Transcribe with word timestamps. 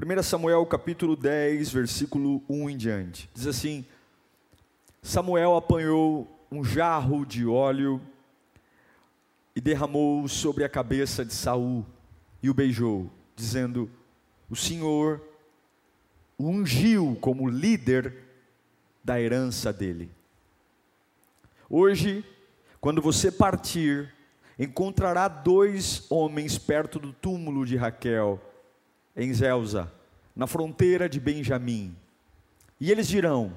1 0.00 0.22
Samuel 0.22 0.64
capítulo 0.64 1.16
10, 1.16 1.72
versículo 1.72 2.40
1 2.48 2.70
em 2.70 2.76
diante. 2.76 3.28
Diz 3.34 3.48
assim: 3.48 3.84
Samuel 5.02 5.56
apanhou 5.56 6.46
um 6.52 6.62
jarro 6.62 7.26
de 7.26 7.44
óleo 7.44 8.00
e 9.56 9.60
derramou 9.60 10.28
sobre 10.28 10.62
a 10.62 10.68
cabeça 10.68 11.24
de 11.24 11.34
Saul 11.34 11.84
e 12.40 12.48
o 12.48 12.54
beijou 12.54 13.10
dizendo: 13.34 13.90
O 14.48 14.54
Senhor 14.54 15.20
o 16.38 16.46
ungiu 16.46 17.18
como 17.20 17.48
líder 17.48 18.18
da 19.02 19.20
herança 19.20 19.72
dele. 19.72 20.12
Hoje, 21.68 22.24
quando 22.80 23.02
você 23.02 23.32
partir, 23.32 24.14
encontrará 24.56 25.26
dois 25.26 26.08
homens 26.08 26.56
perto 26.56 27.00
do 27.00 27.12
túmulo 27.12 27.66
de 27.66 27.76
Raquel, 27.76 28.40
em 29.18 29.34
Zelza, 29.34 29.92
na 30.38 30.46
fronteira 30.46 31.08
de 31.08 31.18
Benjamim. 31.18 31.94
E 32.80 32.92
eles 32.92 33.08
dirão: 33.08 33.52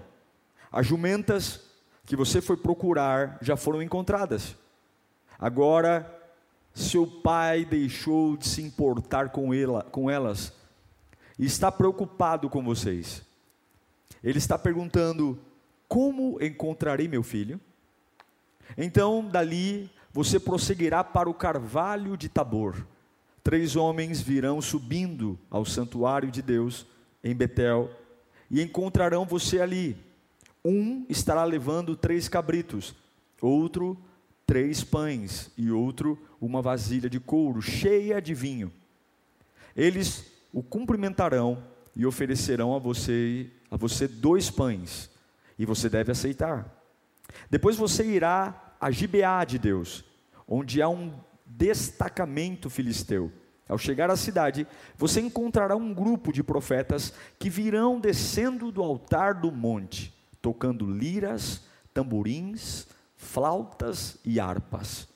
As 0.72 0.88
jumentas 0.88 1.62
que 2.06 2.16
você 2.16 2.42
foi 2.42 2.58
procurar 2.58 3.38
já 3.40 3.56
foram 3.56 3.84
encontradas. 3.84 4.58
Agora 5.40 6.18
seu 6.74 7.06
pai 7.06 7.66
deixou 7.66 8.36
de 8.36 8.48
se 8.48 8.62
importar 8.62 9.30
com, 9.30 9.54
ela, 9.54 9.84
com 9.84 10.10
elas 10.10 10.54
e 11.38 11.46
está 11.46 11.72
preocupado 11.72 12.50
com 12.50 12.64
vocês. 12.64 13.22
Ele 14.24 14.40
está 14.40 14.58
perguntando: 14.58 15.40
Como 15.88 16.42
encontrarei 16.42 17.08
meu 17.08 17.22
filho? 17.22 17.62
Então, 18.76 19.28
dali, 19.28 19.92
você 20.12 20.40
prosseguirá 20.40 21.04
para 21.04 21.30
o 21.30 21.34
carvalho 21.34 22.18
de 22.18 22.28
Tabor. 22.28 22.88
Três 23.44 23.76
homens 23.76 24.22
virão 24.22 24.62
subindo 24.62 25.38
ao 25.50 25.66
santuário 25.66 26.30
de 26.30 26.42
Deus 26.42 26.86
em 27.24 27.36
Betel 27.36 27.90
e 28.50 28.62
encontrarão 28.62 29.26
você 29.26 29.60
ali. 29.60 29.98
Um 30.64 31.06
estará 31.10 31.44
levando 31.44 31.96
três 31.96 32.28
cabritos, 32.30 32.96
outro 33.42 33.98
três 34.52 34.84
pães 34.84 35.50
e 35.58 35.72
outro 35.72 36.20
uma 36.42 36.62
vasilha 36.62 37.10
de 37.10 37.22
couro 37.22 37.62
cheia 37.62 38.22
de 38.22 38.34
vinho. 38.34 38.70
Eles 39.74 40.26
o 40.52 40.62
cumprimentarão 40.62 41.64
e 41.96 42.06
oferecerão 42.06 42.76
a 42.76 42.78
você 42.78 43.50
a 43.72 43.78
você 43.78 44.10
dois 44.10 44.50
pães, 44.50 45.10
e 45.58 45.66
você 45.66 45.88
deve 45.88 46.12
aceitar. 46.12 46.70
Depois 47.50 47.78
você 47.78 48.04
irá 48.04 48.76
a 48.82 48.92
Gibeá 48.92 49.46
de 49.46 49.58
Deus, 49.58 50.04
onde 50.46 50.82
há 50.82 50.90
um 50.90 51.14
destacamento 51.62 52.72
filisteu. 52.72 53.32
Ao 53.70 53.78
chegar 53.78 54.10
à 54.10 54.18
cidade, 54.18 54.66
você 54.98 55.22
encontrará 55.22 55.76
um 55.76 55.94
grupo 55.94 56.34
de 56.34 56.42
profetas 56.42 57.14
que 57.38 57.52
virão 57.52 58.00
descendo 58.00 58.72
do 58.72 58.82
altar 58.82 59.36
do 59.36 59.52
monte, 59.52 60.12
tocando 60.42 60.90
liras, 60.92 61.62
tamborins, 61.94 62.88
flautas 63.16 64.18
e 64.26 64.40
harpas, 64.40 65.08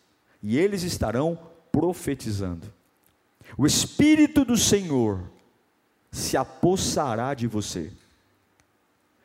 e 0.41 0.55
eles 0.55 0.83
estarão 0.83 1.37
profetizando. 1.71 2.71
O 3.57 3.65
Espírito 3.65 4.45
do 4.45 4.55
Senhor 4.55 5.31
se 6.11 6.37
apossará 6.37 7.33
de 7.33 7.47
você, 7.47 7.91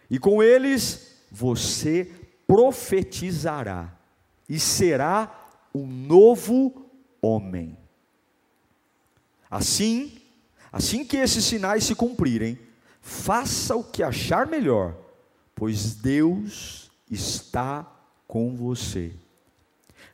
e 0.08 0.19
com 0.19 0.42
eles 0.42 1.22
você 1.31 2.10
profetizará, 2.47 3.94
e 4.48 4.58
será 4.58 5.37
um 5.75 5.87
novo 5.87 6.89
homem. 7.20 7.76
Assim, 9.50 10.20
assim 10.72 11.04
que 11.04 11.16
esses 11.16 11.44
sinais 11.44 11.84
se 11.84 11.94
cumprirem, 11.94 12.58
faça 13.00 13.75
o 13.75 13.84
que 13.84 14.03
achar 14.03 14.47
melhor, 14.47 14.94
pois 15.54 15.94
Deus 15.94 16.91
está 17.10 17.86
com 18.26 18.54
você. 18.54 19.12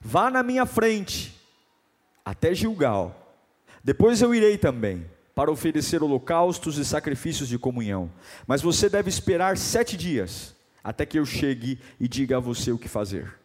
Vá 0.01 0.31
na 0.31 0.43
minha 0.43 0.65
frente 0.65 1.35
até 2.25 2.55
Gilgal. 2.55 3.15
Depois 3.85 4.21
eu 4.23 4.35
irei 4.35 4.59
também 4.59 5.09
para 5.35 5.51
oferecer 5.51 6.03
holocaustos 6.03 6.79
e 6.79 6.85
sacrifícios 6.85 7.49
de 7.49 7.59
comunhão. 7.59 8.11
Mas 8.47 8.63
você 8.63 8.89
deve 8.89 9.11
esperar 9.11 9.59
sete 9.59 9.97
dias 9.97 10.57
até 10.83 11.05
que 11.05 11.19
eu 11.19 11.27
chegue 11.27 11.79
e 12.01 12.09
diga 12.09 12.39
a 12.39 12.41
você 12.41 12.73
o 12.73 12.79
que 12.79 12.89
fazer. 12.89 13.39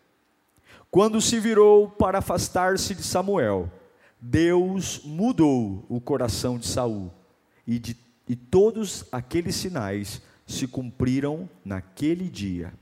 Quando 0.92 1.22
se 1.22 1.40
virou 1.40 1.88
para 1.88 2.18
afastar-se 2.18 2.94
de 2.94 3.02
Samuel, 3.02 3.72
Deus 4.20 5.00
mudou 5.06 5.86
o 5.88 6.02
coração 6.02 6.60
de 6.60 6.68
Saul 6.68 7.10
e, 7.66 7.80
de, 7.80 7.98
e 8.28 8.36
todos 8.36 9.06
aqueles 9.10 9.56
sinais 9.56 10.22
se 10.46 10.68
cumpriram 10.68 11.50
naquele 11.64 12.30
dia. 12.30 12.74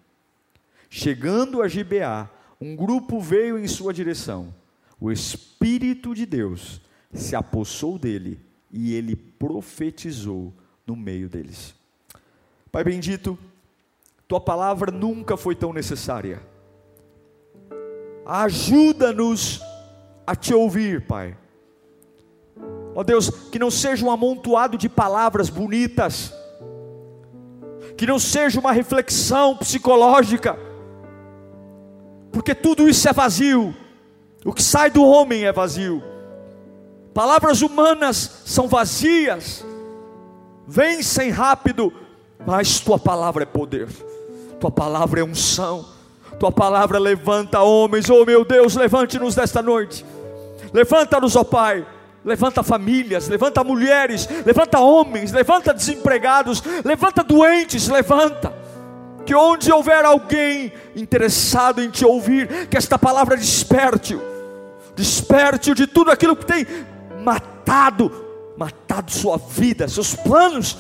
Chegando 0.89 1.61
a 1.61 1.67
Gibeá, 1.67 2.27
um 2.59 2.75
grupo 2.75 3.21
veio 3.21 3.59
em 3.59 3.67
sua 3.67 3.93
direção. 3.93 4.53
O 4.99 5.11
Espírito 5.11 6.15
de 6.15 6.25
Deus 6.25 6.81
se 7.13 7.35
apossou 7.35 7.99
dele 7.99 8.39
e 8.71 8.95
ele 8.95 9.15
profetizou 9.15 10.51
no 10.85 10.95
meio 10.95 11.29
deles. 11.29 11.75
Pai 12.71 12.83
bendito, 12.83 13.37
tua 14.27 14.41
palavra 14.41 14.91
nunca 14.91 15.37
foi 15.37 15.55
tão 15.55 15.71
necessária. 15.71 16.41
Ajuda-nos 18.29 19.59
a 20.27 20.35
te 20.35 20.53
ouvir, 20.53 21.01
Pai. 21.07 21.35
Ó 22.93 23.03
Deus, 23.03 23.31
que 23.51 23.57
não 23.57 23.71
seja 23.71 24.05
um 24.05 24.11
amontoado 24.11 24.77
de 24.77 24.87
palavras 24.87 25.49
bonitas, 25.49 26.31
que 27.97 28.05
não 28.05 28.19
seja 28.19 28.59
uma 28.59 28.71
reflexão 28.71 29.57
psicológica, 29.57 30.59
porque 32.31 32.53
tudo 32.53 32.87
isso 32.87 33.09
é 33.09 33.13
vazio. 33.13 33.75
O 34.45 34.53
que 34.53 34.61
sai 34.61 34.91
do 34.91 35.03
homem 35.03 35.45
é 35.45 35.51
vazio. 35.51 36.03
Palavras 37.15 37.63
humanas 37.63 38.43
são 38.45 38.67
vazias, 38.67 39.65
vencem 40.67 41.31
rápido, 41.31 41.91
mas 42.45 42.79
tua 42.79 42.99
palavra 42.99 43.41
é 43.41 43.47
poder, 43.47 43.89
tua 44.59 44.69
palavra 44.69 45.21
é 45.21 45.23
unção, 45.23 45.83
tua 46.37 46.51
palavra 46.51 46.99
levanta 46.99 47.61
homens, 47.61 48.09
oh 48.09 48.25
meu 48.25 48.45
Deus, 48.45 48.75
levante-nos 48.75 49.35
desta 49.35 49.61
noite, 49.61 50.05
levanta-nos, 50.73 51.35
ó 51.35 51.41
oh 51.41 51.45
Pai, 51.45 51.85
levanta 52.23 52.63
famílias, 52.63 53.27
levanta 53.27 53.63
mulheres, 53.63 54.27
levanta 54.45 54.79
homens, 54.79 55.31
levanta 55.31 55.73
desempregados, 55.73 56.63
levanta 56.83 57.23
doentes, 57.23 57.87
levanta. 57.87 58.53
Que 59.25 59.35
onde 59.35 59.71
houver 59.71 60.05
alguém 60.05 60.73
interessado 60.95 61.81
em 61.81 61.89
te 61.89 62.03
ouvir, 62.03 62.67
que 62.67 62.77
esta 62.77 62.97
palavra 62.97 63.37
desperte-o, 63.37 64.21
desperte-o 64.95 65.75
de 65.75 65.85
tudo 65.85 66.09
aquilo 66.09 66.35
que 66.35 66.45
tem 66.45 66.65
matado, 67.23 68.11
matado 68.57 69.11
sua 69.11 69.37
vida, 69.37 69.87
seus 69.87 70.15
planos. 70.15 70.77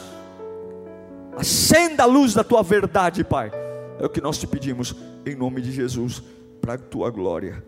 Acenda 1.37 2.03
a 2.03 2.07
luz 2.07 2.33
da 2.33 2.43
tua 2.43 2.63
verdade, 2.63 3.23
Pai. 3.23 3.51
É 3.99 4.05
o 4.05 4.09
que 4.09 4.21
nós 4.21 4.37
te 4.37 4.47
pedimos, 4.47 4.95
em 5.25 5.35
nome 5.35 5.61
de 5.61 5.71
Jesus, 5.71 6.23
para 6.61 6.73
a 6.73 6.77
tua 6.77 7.09
glória. 7.11 7.63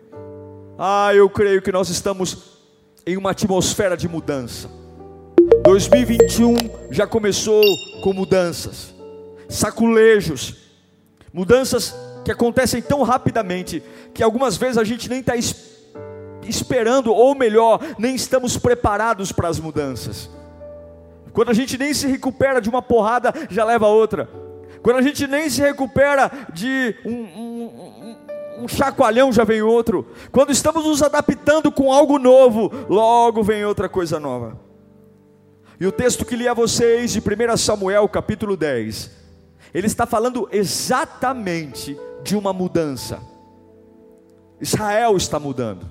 Ah, 0.78 1.14
eu 1.14 1.28
creio 1.28 1.62
que 1.62 1.70
nós 1.70 1.88
estamos 1.90 2.60
em 3.06 3.16
uma 3.16 3.30
atmosfera 3.30 3.96
de 3.96 4.08
mudança. 4.08 4.70
2021 5.64 6.54
já 6.90 7.06
começou 7.06 7.62
com 8.02 8.12
mudanças, 8.12 8.94
saculejos, 9.48 10.62
Mudanças 11.32 11.94
que 12.24 12.30
acontecem 12.30 12.82
tão 12.82 13.02
rapidamente 13.02 13.82
que 14.12 14.22
algumas 14.22 14.56
vezes 14.56 14.76
a 14.76 14.84
gente 14.84 15.08
nem 15.08 15.20
está 15.20 15.32
esperando, 16.46 17.12
ou 17.12 17.34
melhor, 17.34 17.80
nem 17.98 18.14
estamos 18.14 18.58
preparados 18.58 19.32
para 19.32 19.48
as 19.48 19.58
mudanças. 19.58 20.28
Quando 21.32 21.48
a 21.48 21.54
gente 21.54 21.78
nem 21.78 21.94
se 21.94 22.06
recupera 22.06 22.60
de 22.60 22.68
uma 22.68 22.82
porrada, 22.82 23.32
já 23.48 23.64
leva 23.64 23.86
outra. 23.86 24.28
Quando 24.82 24.96
a 24.96 25.02
gente 25.02 25.26
nem 25.26 25.48
se 25.48 25.60
recupera 25.60 26.30
de 26.52 26.96
um, 27.04 27.12
um, 27.12 28.16
um, 28.58 28.68
chacoalhão, 28.68 29.32
já 29.32 29.44
vem 29.44 29.62
outro. 29.62 30.08
Quando 30.32 30.50
estamos 30.50 30.84
nos 30.84 31.02
adaptando 31.02 31.70
com 31.70 31.92
algo 31.92 32.18
novo, 32.18 32.70
logo 32.88 33.42
vem 33.42 33.64
outra 33.64 33.88
coisa 33.88 34.18
nova. 34.18 34.58
E 35.78 35.86
o 35.86 35.92
texto 35.92 36.24
que 36.24 36.36
li 36.36 36.48
a 36.48 36.54
vocês 36.54 37.12
de 37.12 37.20
1 37.20 37.56
Samuel, 37.56 38.08
capítulo 38.08 38.56
10, 38.56 39.10
ele 39.72 39.86
está 39.86 40.04
falando 40.04 40.48
exatamente 40.50 41.98
de 42.22 42.36
uma 42.36 42.52
mudança. 42.52 43.20
Israel 44.60 45.16
está 45.16 45.38
mudando. 45.38 45.86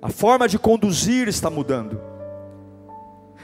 A 0.00 0.10
forma 0.10 0.48
de 0.48 0.58
conduzir 0.58 1.28
está 1.28 1.50
mudando. 1.50 2.00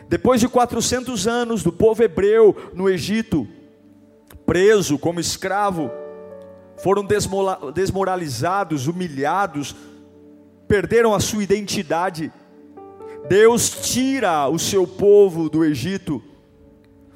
Depois 0.08 0.40
de 0.40 0.48
400 0.48 1.28
anos 1.28 1.62
do 1.62 1.72
povo 1.72 2.02
hebreu 2.02 2.56
no 2.74 2.88
Egito, 2.88 3.46
preso 4.48 4.98
como 4.98 5.20
escravo, 5.20 5.90
foram 6.78 7.06
desmoralizados, 7.74 8.86
humilhados, 8.86 9.76
perderam 10.66 11.12
a 11.12 11.20
sua 11.20 11.42
identidade. 11.42 12.32
Deus 13.28 13.68
tira 13.92 14.48
o 14.48 14.58
seu 14.58 14.86
povo 14.86 15.50
do 15.50 15.62
Egito, 15.62 16.22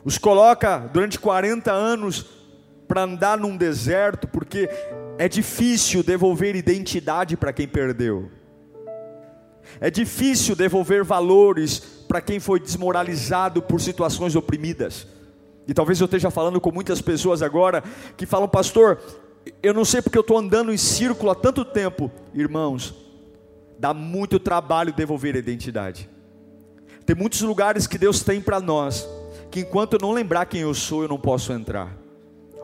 os 0.05 0.19
coloca 0.19 0.90
durante 0.93 1.19
40 1.19 1.73
anos 1.73 2.26
para 2.87 3.05
andar 3.05 3.38
num 3.38 3.56
deserto, 3.56 4.29
porque 4.29 4.69
é 5.17 5.26
difícil 5.26 6.02
devolver 6.02 6.55
identidade 6.55 7.34
para 7.34 7.50
quem 7.50 7.67
perdeu. 7.67 8.31
É 9.81 9.90
difícil 9.90 10.55
devolver 10.55 11.02
valores 11.02 11.79
para 12.06 12.20
quem 12.20 12.38
foi 12.38 12.61
desmoralizado 12.61 13.62
por 13.62 13.81
situações 13.81 14.37
oprimidas. 14.37 15.06
E 15.67 15.75
talvez 15.75 16.00
eu 16.00 16.06
esteja 16.06 16.31
falando 16.31 16.61
com 16.61 16.73
muitas 16.73 17.00
pessoas 17.00 17.43
agora 17.43 17.82
que 18.17 18.26
falam, 18.26 18.49
pastor, 18.49 19.00
eu 19.62 19.73
não 19.73 19.85
sei 19.85 20.03
porque 20.03 20.19
eu 20.19 20.23
estou 20.23 20.38
andando 20.38 20.73
em 20.73 20.76
círculo 20.76 21.31
há 21.31 21.35
tanto 21.35 21.64
tempo. 21.64 22.11
Irmãos, 22.35 22.94
dá 23.79 23.94
muito 23.94 24.38
trabalho 24.38 24.93
devolver 24.93 25.35
a 25.37 25.38
identidade. 25.38 26.09
Tem 27.05 27.17
muitos 27.17 27.41
lugares 27.41 27.87
que 27.87 27.99
Deus 27.99 28.23
tem 28.23 28.41
para 28.41 28.61
nós, 28.61 29.09
que 29.50 29.61
enquanto 29.61 29.94
eu 29.94 29.99
não 30.00 30.12
lembrar 30.12 30.47
quem 30.47 30.61
eu 30.61 30.75
sou, 30.75 31.03
eu 31.03 31.09
não 31.09 31.19
posso 31.19 31.53
entrar. 31.53 32.01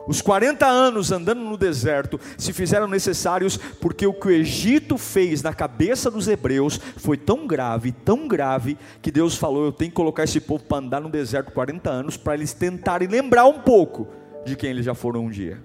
Os 0.07 0.21
40 0.21 0.65
anos 0.65 1.11
andando 1.11 1.41
no 1.41 1.57
deserto 1.57 2.19
se 2.37 2.51
fizeram 2.51 2.87
necessários 2.87 3.57
porque 3.57 4.07
o 4.07 4.13
que 4.13 4.27
o 4.27 4.31
Egito 4.31 4.97
fez 4.97 5.41
na 5.43 5.53
cabeça 5.53 6.09
dos 6.09 6.27
hebreus 6.27 6.79
foi 6.97 7.17
tão 7.17 7.45
grave, 7.45 7.91
tão 7.91 8.27
grave, 8.27 8.77
que 9.01 9.11
Deus 9.11 9.35
falou: 9.35 9.65
Eu 9.65 9.71
tenho 9.71 9.91
que 9.91 9.95
colocar 9.95 10.23
esse 10.23 10.39
povo 10.39 10.63
para 10.63 10.77
andar 10.77 11.01
no 11.01 11.09
deserto 11.09 11.51
40 11.51 11.89
anos, 11.89 12.17
para 12.17 12.33
eles 12.33 12.53
tentarem 12.53 13.07
lembrar 13.07 13.45
um 13.45 13.59
pouco 13.59 14.07
de 14.45 14.55
quem 14.55 14.71
eles 14.71 14.85
já 14.85 14.95
foram 14.95 15.25
um 15.25 15.29
dia. 15.29 15.61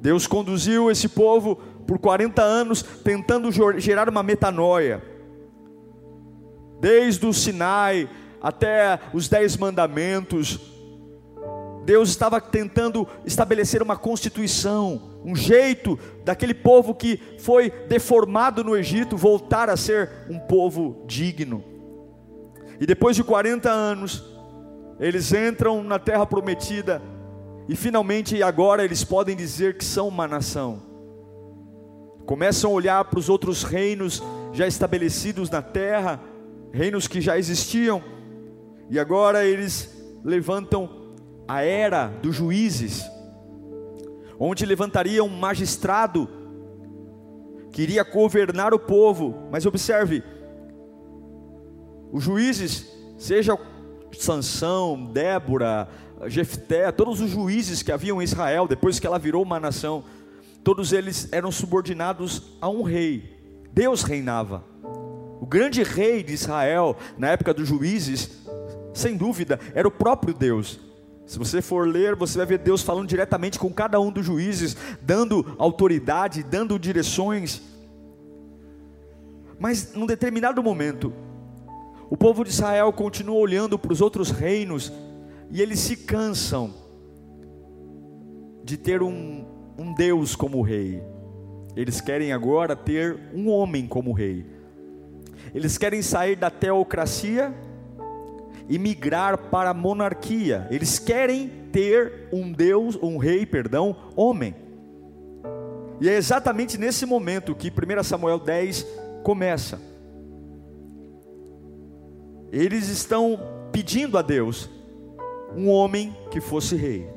Deus 0.00 0.26
conduziu 0.26 0.90
esse 0.90 1.08
povo 1.08 1.56
por 1.86 1.98
40 1.98 2.42
anos, 2.42 2.82
tentando 2.82 3.50
gerar 3.78 4.08
uma 4.08 4.22
metanoia, 4.22 5.02
desde 6.80 7.24
o 7.26 7.32
Sinai 7.32 8.08
até 8.42 9.00
os 9.14 9.28
Dez 9.28 9.56
Mandamentos, 9.56 10.73
Deus 11.84 12.08
estava 12.08 12.40
tentando 12.40 13.06
estabelecer 13.26 13.82
uma 13.82 13.96
constituição, 13.96 15.20
um 15.24 15.36
jeito 15.36 15.98
daquele 16.24 16.54
povo 16.54 16.94
que 16.94 17.20
foi 17.38 17.70
deformado 17.70 18.64
no 18.64 18.76
Egito 18.76 19.16
voltar 19.16 19.68
a 19.68 19.76
ser 19.76 20.10
um 20.30 20.38
povo 20.38 21.04
digno. 21.06 21.62
E 22.80 22.86
depois 22.86 23.14
de 23.14 23.22
40 23.22 23.70
anos, 23.70 24.24
eles 24.98 25.32
entram 25.32 25.84
na 25.84 25.98
terra 25.98 26.26
prometida 26.26 27.02
e 27.68 27.76
finalmente 27.76 28.42
agora 28.42 28.84
eles 28.84 29.04
podem 29.04 29.36
dizer 29.36 29.76
que 29.76 29.84
são 29.84 30.08
uma 30.08 30.26
nação. 30.26 30.82
Começam 32.24 32.70
a 32.70 32.74
olhar 32.74 33.04
para 33.04 33.18
os 33.18 33.28
outros 33.28 33.62
reinos 33.62 34.22
já 34.52 34.66
estabelecidos 34.66 35.50
na 35.50 35.60
terra, 35.60 36.18
reinos 36.72 37.06
que 37.06 37.20
já 37.20 37.36
existiam, 37.36 38.02
e 38.88 38.98
agora 38.98 39.44
eles 39.44 39.90
levantam 40.24 41.03
a 41.46 41.62
era 41.62 42.08
dos 42.08 42.34
juízes, 42.34 43.04
onde 44.38 44.66
levantaria 44.66 45.22
um 45.22 45.28
magistrado 45.28 46.28
que 47.70 47.82
iria 47.82 48.04
governar 48.04 48.72
o 48.72 48.78
povo. 48.78 49.48
Mas 49.50 49.66
observe, 49.66 50.22
os 52.12 52.22
juízes, 52.22 52.88
seja 53.18 53.58
Sansão, 54.12 55.10
Débora, 55.12 55.88
Jefté, 56.26 56.90
todos 56.92 57.20
os 57.20 57.30
juízes 57.30 57.82
que 57.82 57.92
haviam 57.92 58.20
em 58.20 58.24
Israel, 58.24 58.68
depois 58.68 58.98
que 58.98 59.06
ela 59.06 59.18
virou 59.18 59.42
uma 59.42 59.58
nação, 59.58 60.04
todos 60.62 60.92
eles 60.92 61.28
eram 61.32 61.50
subordinados 61.50 62.56
a 62.60 62.68
um 62.68 62.82
rei. 62.82 63.34
Deus 63.72 64.02
reinava. 64.02 64.64
O 65.40 65.46
grande 65.46 65.82
rei 65.82 66.22
de 66.22 66.32
Israel, 66.32 66.96
na 67.18 67.28
época 67.28 67.52
dos 67.52 67.68
juízes, 67.68 68.44
sem 68.94 69.16
dúvida, 69.16 69.58
era 69.74 69.86
o 69.86 69.90
próprio 69.90 70.32
Deus. 70.32 70.80
Se 71.26 71.38
você 71.38 71.62
for 71.62 71.88
ler, 71.88 72.14
você 72.14 72.36
vai 72.36 72.46
ver 72.46 72.58
Deus 72.58 72.82
falando 72.82 73.08
diretamente 73.08 73.58
com 73.58 73.72
cada 73.72 73.98
um 73.98 74.10
dos 74.10 74.24
juízes, 74.24 74.76
dando 75.00 75.54
autoridade, 75.58 76.42
dando 76.42 76.78
direções. 76.78 77.62
Mas 79.58 79.94
num 79.94 80.06
determinado 80.06 80.62
momento, 80.62 81.12
o 82.10 82.16
povo 82.16 82.44
de 82.44 82.50
Israel 82.50 82.92
continua 82.92 83.36
olhando 83.36 83.78
para 83.78 83.92
os 83.92 84.00
outros 84.00 84.30
reinos 84.30 84.92
e 85.50 85.62
eles 85.62 85.80
se 85.80 85.96
cansam 85.96 86.74
de 88.62 88.76
ter 88.76 89.02
um, 89.02 89.46
um 89.78 89.94
Deus 89.94 90.36
como 90.36 90.62
rei. 90.62 91.02
Eles 91.74 92.00
querem 92.00 92.32
agora 92.32 92.76
ter 92.76 93.18
um 93.34 93.48
homem 93.48 93.86
como 93.86 94.12
rei. 94.12 94.46
Eles 95.54 95.78
querem 95.78 96.02
sair 96.02 96.36
da 96.36 96.50
teocracia 96.50 97.54
e 98.68 98.78
migrar 98.78 99.38
para 99.50 99.70
a 99.70 99.74
monarquia. 99.74 100.66
Eles 100.70 100.98
querem 100.98 101.48
ter 101.70 102.28
um 102.32 102.52
Deus, 102.52 102.96
um 103.02 103.18
rei, 103.18 103.44
perdão, 103.44 103.96
homem. 104.16 104.54
E 106.00 106.08
é 106.08 106.16
exatamente 106.16 106.78
nesse 106.78 107.06
momento 107.06 107.54
que 107.54 107.70
1 107.70 108.02
Samuel 108.02 108.38
10 108.38 108.86
começa. 109.22 109.80
Eles 112.52 112.88
estão 112.88 113.40
pedindo 113.72 114.16
a 114.16 114.22
Deus 114.22 114.70
um 115.56 115.68
homem 115.68 116.16
que 116.30 116.40
fosse 116.40 116.76
rei. 116.76 117.08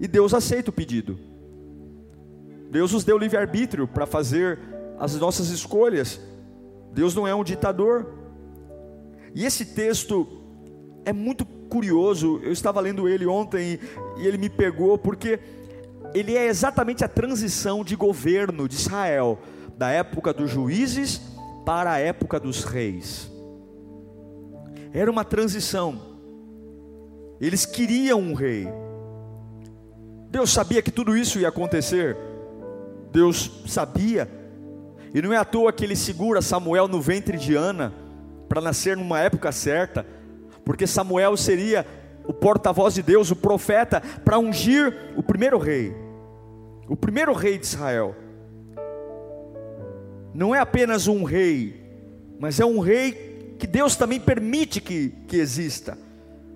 E 0.00 0.06
Deus 0.06 0.32
aceita 0.32 0.70
o 0.70 0.72
pedido. 0.72 1.18
Deus 2.70 2.92
nos 2.92 3.04
deu 3.04 3.18
livre-arbítrio 3.18 3.88
para 3.88 4.06
fazer 4.06 4.58
as 4.98 5.16
nossas 5.16 5.48
escolhas. 5.48 6.20
Deus 6.92 7.14
não 7.14 7.26
é 7.26 7.34
um 7.34 7.44
ditador. 7.44 8.14
E 9.34 9.44
esse 9.44 9.64
texto 9.64 10.26
é 11.04 11.12
muito 11.12 11.44
curioso, 11.44 12.40
eu 12.42 12.52
estava 12.52 12.80
lendo 12.80 13.08
ele 13.08 13.26
ontem 13.26 13.78
e, 14.18 14.26
ele 14.26 14.38
me 14.38 14.48
pegou, 14.48 14.98
porque 14.98 15.38
ele 16.14 16.36
é 16.36 16.46
exatamente 16.46 17.04
a 17.04 17.08
transição 17.08 17.84
de 17.84 17.94
governo 17.94 18.68
de 18.68 18.74
Israel, 18.74 19.38
da 19.76 19.90
época 19.90 20.32
dos 20.32 20.50
juízes 20.50 21.20
para 21.64 21.92
a 21.92 21.98
época 21.98 22.40
dos 22.40 22.64
reis. 22.64 23.30
Era 24.92 25.10
uma 25.10 25.24
transição, 25.24 26.00
eles 27.40 27.66
queriam 27.66 28.20
um 28.20 28.34
rei, 28.34 28.66
Deus 30.30 30.50
sabia 30.50 30.82
que 30.82 30.90
tudo 30.90 31.16
isso 31.16 31.38
ia 31.38 31.48
acontecer, 31.48 32.16
Deus 33.12 33.62
sabia, 33.66 34.28
e 35.14 35.22
não 35.22 35.32
é 35.32 35.36
à 35.36 35.44
toa 35.44 35.72
que 35.72 35.84
ele 35.84 35.96
segura 35.96 36.42
Samuel 36.42 36.88
no 36.88 37.00
ventre 37.00 37.38
de 37.38 37.54
Ana, 37.54 37.92
para 38.48 38.60
nascer 38.60 38.96
numa 38.96 39.20
época 39.20 39.52
certa, 39.52 40.06
porque 40.64 40.86
Samuel 40.86 41.36
seria 41.36 41.86
o 42.26 42.32
porta-voz 42.32 42.94
de 42.94 43.02
Deus, 43.02 43.30
o 43.30 43.36
profeta, 43.36 44.02
para 44.24 44.38
ungir 44.38 45.12
o 45.16 45.22
primeiro 45.22 45.58
rei, 45.58 45.94
o 46.88 46.96
primeiro 46.96 47.32
rei 47.32 47.58
de 47.58 47.66
Israel. 47.66 48.14
Não 50.34 50.54
é 50.54 50.58
apenas 50.58 51.08
um 51.08 51.24
rei, 51.24 51.88
mas 52.38 52.60
é 52.60 52.64
um 52.64 52.78
rei 52.78 53.56
que 53.58 53.66
Deus 53.66 53.96
também 53.96 54.20
permite 54.20 54.80
que, 54.80 55.10
que 55.26 55.36
exista. 55.36 55.98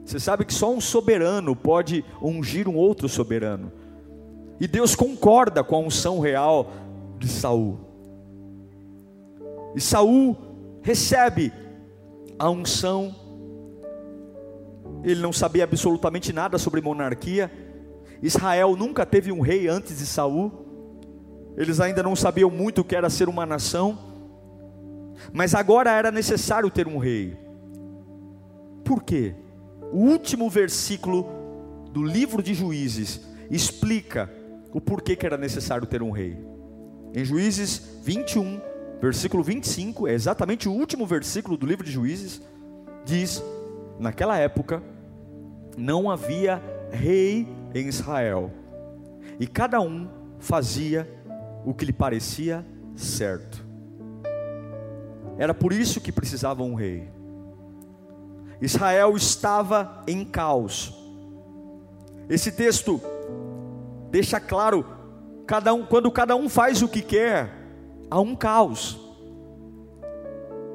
Você 0.05 0.21
sabe 0.21 0.45
que 0.45 0.53
só 0.53 0.73
um 0.73 0.81
soberano 0.81 1.57
pode 1.57 2.05
ungir 2.21 2.69
um 2.69 2.77
outro 2.77 3.09
soberano. 3.09 3.73
E 4.61 4.69
Deus 4.69 4.95
concorda 4.95 5.65
com 5.65 5.75
a 5.75 5.81
unção 5.81 6.21
real 6.21 6.71
de 7.19 7.29
Saul. 7.29 7.79
E 9.75 9.81
Saul 9.81 10.37
recebe 10.83 11.53
a 12.43 12.51
unção. 12.51 13.15
Ele 15.05 15.21
não 15.21 15.33
sabia 15.33 15.63
absolutamente 15.63 16.33
nada 16.33 16.59
sobre 16.59 16.81
monarquia. 16.81 17.49
Israel 18.21 18.75
nunca 18.75 19.07
teve 19.07 19.31
um 19.31 19.41
rei 19.41 19.69
antes 19.69 19.99
de 19.99 20.07
Saul. 20.07 20.51
Eles 21.57 21.79
ainda 21.79 22.03
não 22.03 22.17
sabiam 22.17 22.51
muito 22.51 22.81
o 22.81 22.85
que 22.85 22.97
era 22.97 23.09
ser 23.09 23.29
uma 23.29 23.47
nação. 23.47 23.97
Mas 25.33 25.55
agora 25.55 25.93
era 25.93 26.11
necessário 26.11 26.69
ter 26.69 26.89
um 26.89 26.99
rei. 26.99 27.37
Por 28.85 29.05
quê? 29.05 29.37
O 29.93 29.99
último 29.99 30.51
versículo 30.51 31.29
do 31.93 32.03
livro 32.03 32.43
de 32.43 32.55
Juízes 32.55 33.21
explica 33.53 34.29
o 34.73 34.81
porquê 34.81 35.15
que 35.15 35.25
era 35.25 35.37
necessário 35.37 35.87
ter 35.87 36.03
um 36.03 36.11
rei. 36.11 36.37
Em 37.15 37.25
Juízes 37.25 38.01
21, 38.03 38.61
versículo 39.03 39.43
25, 39.43 40.07
é 40.07 40.15
exatamente 40.15 40.69
o 40.69 40.73
último 40.73 41.05
versículo 41.05 41.57
do 41.57 41.67
livro 41.67 41.85
de 41.85 41.91
Juízes, 41.91 42.41
diz: 43.05 43.43
Naquela 43.99 44.39
época 44.39 44.81
não 45.77 46.09
havia 46.09 46.63
rei 46.93 47.49
em 47.75 47.89
Israel, 47.89 48.53
e 49.41 49.47
cada 49.47 49.81
um 49.81 50.09
fazia 50.39 51.09
o 51.65 51.75
que 51.75 51.85
lhe 51.85 51.93
parecia 51.93 52.65
certo. 52.95 53.67
Era 55.37 55.53
por 55.53 55.73
isso 55.73 56.01
que 56.01 56.13
precisava 56.13 56.63
um 56.63 56.75
rei. 56.75 57.11
Israel 58.61 59.17
estava 59.17 60.05
em 60.07 60.25
caos. 60.25 60.97
Esse 62.29 62.53
texto 62.53 63.01
deixa 64.13 64.39
claro, 64.39 64.87
cada 65.45 65.75
um, 65.75 65.85
quando 65.85 66.09
cada 66.13 66.37
um 66.37 66.49
faz 66.49 66.83
o 66.83 66.89
que 66.89 67.03
quer, 67.03 67.62
há 68.13 68.21
um 68.21 68.37
caos. 68.37 68.99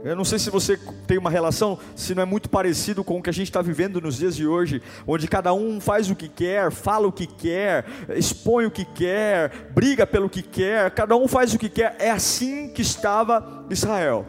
Eu 0.03 0.15
não 0.15 0.25
sei 0.25 0.39
se 0.39 0.50
você 0.50 0.79
tem 1.06 1.17
uma 1.17 1.29
relação, 1.29 1.77
se 1.96 2.15
não 2.15 2.24
é 2.24 2.25
muito 2.25 2.50
parecido 2.50 3.03
com 3.03 3.17
o 3.17 3.22
que 3.22 3.29
a 3.29 3.34
gente 3.34 3.48
está 3.48 3.62
vivendo 3.62 4.00
nos 4.00 4.17
dias 4.17 4.36
de 4.36 4.48
hoje, 4.48 4.82
onde 5.06 5.27
cada 5.27 5.53
um 5.53 5.79
faz 5.79 6.10
o 6.10 6.15
que 6.15 6.27
quer, 6.27 6.72
fala 6.72 7.08
o 7.08 7.12
que 7.12 7.27
quer, 7.27 7.86
expõe 8.15 8.65
o 8.65 8.72
que 8.72 8.86
quer, 8.86 9.70
briga 9.74 10.08
pelo 10.08 10.29
que 10.29 10.41
quer, 10.41 10.91
cada 10.91 11.15
um 11.15 11.27
faz 11.27 11.53
o 11.53 11.60
que 11.60 11.70
quer. 11.70 11.96
É 12.00 12.10
assim 12.10 12.70
que 12.70 12.82
estava 12.82 13.65
Israel. 13.70 14.25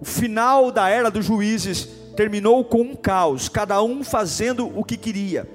O 0.00 0.04
final 0.04 0.70
da 0.72 0.88
era 0.88 1.10
dos 1.10 1.24
juízes 1.24 1.86
terminou 2.16 2.64
com 2.64 2.80
um 2.80 2.96
caos, 2.96 3.48
cada 3.48 3.82
um 3.82 4.02
fazendo 4.02 4.66
o 4.78 4.84
que 4.84 4.96
queria. 4.96 5.48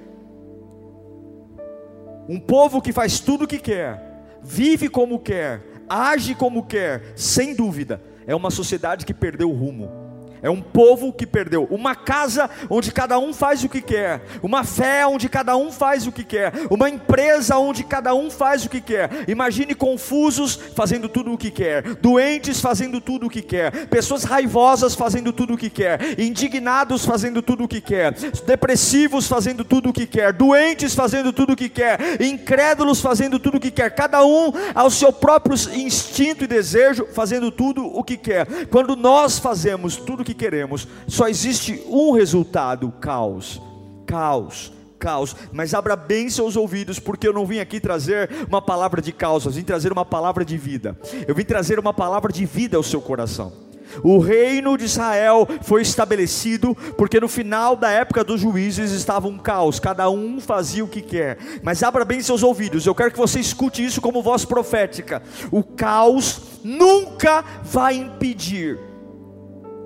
Um 2.28 2.40
povo 2.40 2.80
que 2.80 2.92
faz 2.92 3.20
tudo 3.20 3.44
o 3.44 3.48
que 3.48 3.58
quer, 3.58 4.05
vive 4.46 4.88
como 4.88 5.18
quer, 5.18 5.60
age 5.88 6.34
como 6.34 6.64
quer, 6.64 7.12
sem 7.16 7.54
dúvida, 7.54 8.00
é 8.26 8.34
uma 8.34 8.50
sociedade 8.50 9.04
que 9.04 9.12
perdeu 9.12 9.50
o 9.50 9.54
rumo. 9.54 10.05
É 10.42 10.50
um 10.50 10.60
povo 10.60 11.12
que 11.12 11.26
perdeu. 11.26 11.66
Uma 11.70 11.94
casa 11.94 12.48
onde 12.68 12.92
cada 12.92 13.18
um 13.18 13.32
faz 13.32 13.64
o 13.64 13.68
que 13.68 13.80
quer. 13.80 14.20
Uma 14.42 14.64
fé 14.64 15.06
onde 15.06 15.28
cada 15.28 15.56
um 15.56 15.72
faz 15.72 16.06
o 16.06 16.12
que 16.12 16.24
quer. 16.24 16.52
Uma 16.70 16.88
empresa 16.88 17.56
onde 17.58 17.84
cada 17.84 18.14
um 18.14 18.30
faz 18.30 18.64
o 18.64 18.68
que 18.68 18.80
quer. 18.80 19.10
Imagine 19.28 19.74
confusos 19.74 20.56
fazendo 20.74 21.08
tudo 21.08 21.32
o 21.32 21.38
que 21.38 21.50
quer. 21.50 21.82
Doentes 21.96 22.60
fazendo 22.60 23.00
tudo 23.00 23.26
o 23.26 23.30
que 23.30 23.42
quer. 23.42 23.86
Pessoas 23.86 24.24
raivosas 24.24 24.94
fazendo 24.94 25.32
tudo 25.32 25.54
o 25.54 25.58
que 25.58 25.70
quer. 25.70 26.18
Indignados 26.18 27.04
fazendo 27.04 27.42
tudo 27.42 27.64
o 27.64 27.68
que 27.68 27.80
quer. 27.80 28.12
Depressivos 28.46 29.26
fazendo 29.26 29.64
tudo 29.64 29.90
o 29.90 29.92
que 29.92 30.06
quer. 30.06 30.32
Doentes 30.32 30.94
fazendo 30.94 31.32
tudo 31.32 31.54
o 31.54 31.56
que 31.56 31.68
quer. 31.68 32.20
Incrédulos 32.20 33.00
fazendo 33.00 33.38
tudo 33.38 33.56
o 33.56 33.60
que 33.60 33.70
quer. 33.70 33.90
Cada 33.94 34.24
um 34.24 34.52
ao 34.74 34.90
seu 34.90 35.12
próprio 35.12 35.56
instinto 35.74 36.44
e 36.44 36.46
desejo 36.46 37.06
fazendo 37.12 37.50
tudo 37.50 37.86
o 37.86 38.02
que 38.04 38.16
quer. 38.16 38.46
Quando 38.66 38.96
nós 38.96 39.38
fazemos 39.38 39.96
tudo 39.96 40.24
que 40.24 40.34
queremos, 40.36 40.86
só 41.08 41.28
existe 41.28 41.82
um 41.88 42.12
resultado: 42.12 42.92
caos, 43.00 43.60
caos, 44.06 44.72
caos. 44.98 45.34
Mas 45.52 45.74
abra 45.74 45.96
bem 45.96 46.28
seus 46.30 46.56
ouvidos, 46.56 46.98
porque 46.98 47.26
eu 47.26 47.32
não 47.32 47.46
vim 47.46 47.58
aqui 47.58 47.80
trazer 47.80 48.30
uma 48.48 48.62
palavra 48.62 49.02
de 49.02 49.12
caos, 49.12 49.44
eu 49.44 49.50
vim 49.50 49.62
trazer 49.62 49.92
uma 49.92 50.04
palavra 50.04 50.44
de 50.44 50.56
vida. 50.56 50.98
Eu 51.26 51.34
vim 51.34 51.44
trazer 51.44 51.78
uma 51.78 51.94
palavra 51.94 52.32
de 52.32 52.44
vida 52.44 52.76
ao 52.76 52.82
seu 52.82 53.00
coração. 53.00 53.66
O 54.02 54.18
reino 54.18 54.76
de 54.76 54.84
Israel 54.84 55.46
foi 55.62 55.82
estabelecido 55.82 56.74
porque 56.96 57.20
no 57.20 57.28
final 57.28 57.76
da 57.76 57.90
época 57.90 58.24
dos 58.24 58.40
juízes 58.40 58.90
estava 58.90 59.28
um 59.28 59.38
caos, 59.38 59.80
cada 59.80 60.10
um 60.10 60.40
fazia 60.40 60.84
o 60.84 60.88
que 60.88 61.00
quer. 61.00 61.38
Mas 61.62 61.82
abra 61.82 62.04
bem 62.04 62.20
seus 62.20 62.42
ouvidos, 62.42 62.86
eu 62.86 62.94
quero 62.94 63.12
que 63.12 63.18
você 63.18 63.40
escute 63.40 63.84
isso 63.84 64.00
como 64.00 64.22
voz 64.22 64.44
profética. 64.44 65.22
O 65.50 65.62
caos 65.62 66.40
nunca 66.64 67.44
vai 67.62 67.94
impedir 67.94 68.78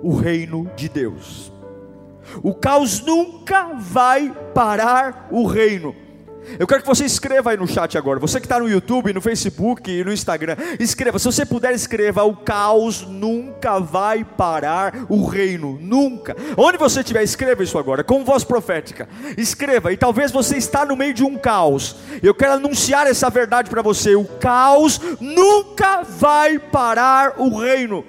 o 0.02 0.14
reino 0.14 0.70
de 0.76 0.88
Deus. 0.88 1.52
O 2.42 2.54
caos 2.54 3.00
nunca 3.00 3.74
vai 3.74 4.32
parar 4.54 5.28
o 5.30 5.46
reino. 5.46 5.94
Eu 6.58 6.66
quero 6.66 6.80
que 6.80 6.86
você 6.86 7.04
escreva 7.04 7.50
aí 7.50 7.56
no 7.56 7.66
chat 7.66 7.96
agora. 7.96 8.18
Você 8.18 8.40
que 8.40 8.46
está 8.46 8.58
no 8.58 8.68
YouTube, 8.68 9.12
no 9.12 9.20
Facebook 9.20 9.90
e 9.90 10.02
no 10.02 10.12
Instagram, 10.12 10.56
escreva. 10.78 11.18
Se 11.18 11.26
você 11.26 11.44
puder, 11.44 11.72
escreva: 11.74 12.24
O 12.24 12.34
caos 12.34 13.06
nunca 13.06 13.78
vai 13.78 14.24
parar 14.24 15.06
o 15.08 15.26
reino. 15.26 15.78
Nunca. 15.80 16.36
Onde 16.56 16.78
você 16.78 17.00
estiver, 17.00 17.22
escreva 17.22 17.62
isso 17.62 17.78
agora, 17.78 18.02
com 18.02 18.24
voz 18.24 18.42
profética. 18.42 19.08
Escreva. 19.36 19.92
E 19.92 19.96
talvez 19.96 20.32
você 20.32 20.56
está 20.56 20.84
no 20.84 20.96
meio 20.96 21.14
de 21.14 21.22
um 21.22 21.36
caos. 21.36 21.96
Eu 22.22 22.34
quero 22.34 22.54
anunciar 22.54 23.06
essa 23.06 23.28
verdade 23.30 23.70
para 23.70 23.82
você: 23.82 24.16
O 24.16 24.24
caos 24.24 25.00
nunca 25.20 26.02
vai 26.02 26.58
parar 26.58 27.34
o 27.38 27.58
reino 27.58 28.04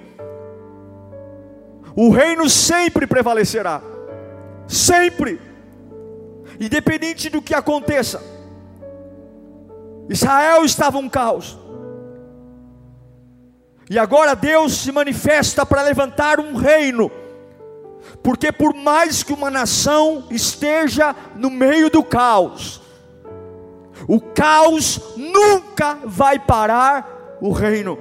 o 1.94 2.10
reino 2.10 2.48
sempre 2.48 3.06
prevalecerá, 3.06 3.82
sempre, 4.66 5.40
independente 6.60 7.28
do 7.28 7.42
que 7.42 7.54
aconteça. 7.54 8.22
Israel 10.08 10.64
estava 10.64 10.98
um 10.98 11.08
caos, 11.08 11.58
e 13.88 13.98
agora 13.98 14.34
Deus 14.34 14.78
se 14.78 14.92
manifesta 14.92 15.66
para 15.66 15.82
levantar 15.82 16.40
um 16.40 16.54
reino, 16.54 17.10
porque 18.22 18.50
por 18.50 18.74
mais 18.74 19.22
que 19.22 19.32
uma 19.32 19.50
nação 19.50 20.24
esteja 20.30 21.14
no 21.36 21.50
meio 21.50 21.90
do 21.90 22.02
caos, 22.02 22.80
o 24.08 24.20
caos 24.20 25.00
nunca 25.16 25.98
vai 26.04 26.38
parar 26.38 27.38
o 27.40 27.52
reino. 27.52 27.98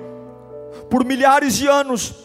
Por 0.89 1.05
milhares 1.05 1.55
de 1.55 1.67
anos, 1.67 2.20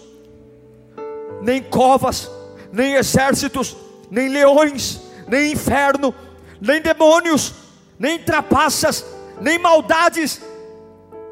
nem 1.46 1.62
covas, 1.62 2.28
nem 2.72 2.94
exércitos, 2.94 3.76
nem 4.10 4.28
leões, 4.28 5.00
nem 5.28 5.52
inferno, 5.52 6.12
nem 6.60 6.80
demônios, 6.82 7.54
nem 7.96 8.18
trapaças, 8.18 9.06
nem 9.40 9.56
maldades, 9.56 10.42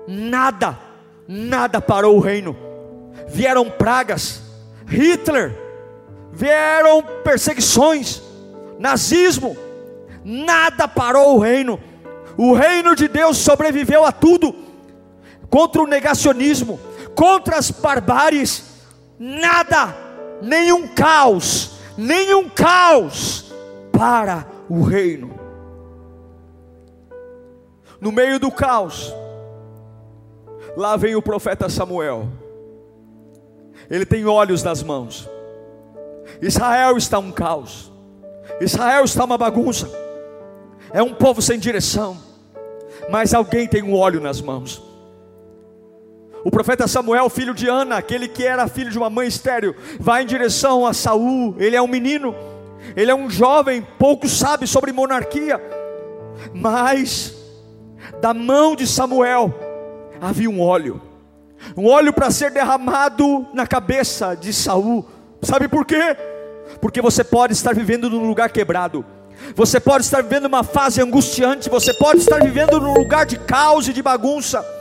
nada, 0.06 0.78
nada 1.26 1.80
parou 1.80 2.16
o 2.16 2.20
reino. 2.20 2.56
Vieram 3.26 3.68
pragas, 3.68 4.40
Hitler, 4.86 5.52
vieram 6.32 7.02
perseguições, 7.24 8.22
nazismo, 8.78 9.56
nada 10.24 10.86
parou 10.86 11.34
o 11.34 11.40
reino. 11.40 11.80
O 12.36 12.52
reino 12.52 12.94
de 12.94 13.08
Deus 13.08 13.36
sobreviveu 13.38 14.04
a 14.04 14.12
tudo, 14.12 14.54
contra 15.50 15.82
o 15.82 15.86
negacionismo, 15.88 16.78
contra 17.16 17.56
as 17.56 17.72
barbáries, 17.72 18.64
nada, 19.18 20.03
nenhum 20.44 20.86
caos, 20.88 21.72
nenhum 21.96 22.48
caos 22.48 23.52
para 23.92 24.46
o 24.68 24.82
reino. 24.82 25.38
No 28.00 28.12
meio 28.12 28.38
do 28.38 28.50
caos, 28.50 29.12
lá 30.76 30.96
vem 30.96 31.16
o 31.16 31.22
profeta 31.22 31.68
Samuel. 31.68 32.28
Ele 33.90 34.04
tem 34.04 34.26
olhos 34.26 34.62
nas 34.62 34.82
mãos. 34.82 35.28
Israel 36.40 36.96
está 36.96 37.18
um 37.18 37.32
caos. 37.32 37.92
Israel 38.60 39.04
está 39.04 39.24
uma 39.24 39.38
bagunça. 39.38 39.90
É 40.92 41.02
um 41.02 41.14
povo 41.14 41.40
sem 41.40 41.58
direção. 41.58 42.16
Mas 43.10 43.34
alguém 43.34 43.66
tem 43.66 43.82
um 43.82 43.94
óleo 43.96 44.20
nas 44.20 44.40
mãos. 44.40 44.82
O 46.44 46.50
profeta 46.50 46.86
Samuel, 46.86 47.30
filho 47.30 47.54
de 47.54 47.66
Ana, 47.66 47.96
aquele 47.96 48.28
que 48.28 48.44
era 48.44 48.68
filho 48.68 48.90
de 48.90 48.98
uma 48.98 49.08
mãe 49.08 49.26
estéril, 49.26 49.74
vai 49.98 50.22
em 50.22 50.26
direção 50.26 50.86
a 50.86 50.92
Saul. 50.92 51.56
Ele 51.58 51.74
é 51.74 51.80
um 51.80 51.88
menino, 51.88 52.34
ele 52.94 53.10
é 53.10 53.14
um 53.14 53.30
jovem, 53.30 53.80
pouco 53.98 54.28
sabe 54.28 54.66
sobre 54.66 54.92
monarquia, 54.92 55.58
mas 56.52 57.34
da 58.20 58.34
mão 58.34 58.76
de 58.76 58.86
Samuel 58.86 59.54
havia 60.20 60.50
um 60.50 60.60
óleo, 60.60 61.00
um 61.74 61.88
óleo 61.88 62.12
para 62.12 62.30
ser 62.30 62.50
derramado 62.50 63.46
na 63.54 63.66
cabeça 63.66 64.34
de 64.34 64.52
Saul. 64.52 65.08
Sabe 65.40 65.66
por 65.66 65.86
quê? 65.86 66.14
Porque 66.78 67.00
você 67.00 67.24
pode 67.24 67.54
estar 67.54 67.74
vivendo 67.74 68.10
num 68.10 68.26
lugar 68.26 68.50
quebrado. 68.50 69.02
Você 69.54 69.80
pode 69.80 70.04
estar 70.04 70.22
vivendo 70.22 70.44
uma 70.44 70.62
fase 70.62 71.00
angustiante, 71.00 71.70
você 71.70 71.92
pode 71.94 72.20
estar 72.20 72.42
vivendo 72.42 72.78
num 72.78 72.92
lugar 72.92 73.24
de 73.24 73.38
caos 73.38 73.88
e 73.88 73.92
de 73.92 74.02
bagunça. 74.02 74.73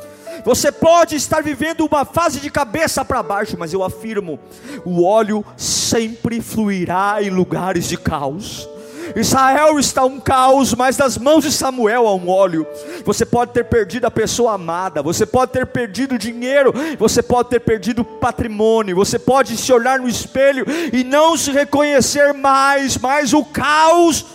Você 0.46 0.72
pode 0.72 1.16
estar 1.16 1.42
vivendo 1.42 1.86
uma 1.86 2.04
fase 2.04 2.40
de 2.40 2.50
cabeça 2.50 3.06
para 3.06 3.24
baixo, 3.24 3.56
mas 3.58 3.74
eu 3.74 3.84
afirmo: 3.84 4.40
o 4.86 5.04
óleo 5.04 5.44
sempre 5.56 6.42
fluirá 6.42 7.18
em 7.22 7.30
lugares 7.30 7.88
de 7.88 7.98
caos. 7.98 8.68
Israel 9.16 9.80
está 9.80 10.06
um 10.06 10.20
caos, 10.20 10.74
mas 10.74 10.98
nas 10.98 11.18
mãos 11.18 11.44
de 11.44 11.52
Samuel 11.52 12.08
há 12.08 12.16
um 12.16 12.30
óleo. 12.30 12.66
Você 13.06 13.26
pode 13.26 13.52
ter 13.52 13.66
perdido 13.66 14.06
a 14.06 14.12
pessoa 14.12 14.54
amada, 14.54 15.02
você 15.02 15.26
pode 15.26 15.52
ter 15.52 15.66
perdido 15.68 16.18
dinheiro, 16.18 16.74
você 16.98 17.22
pode 17.22 17.50
ter 17.50 17.60
perdido 17.60 18.04
patrimônio, 18.04 18.96
você 18.96 19.20
pode 19.20 19.58
se 19.58 19.72
olhar 19.72 20.00
no 20.00 20.08
espelho 20.08 20.66
e 20.92 21.04
não 21.04 21.38
se 21.38 21.52
reconhecer 21.52 22.34
mais, 22.34 22.98
mas 22.98 23.34
o 23.34 23.44
caos 23.44 24.26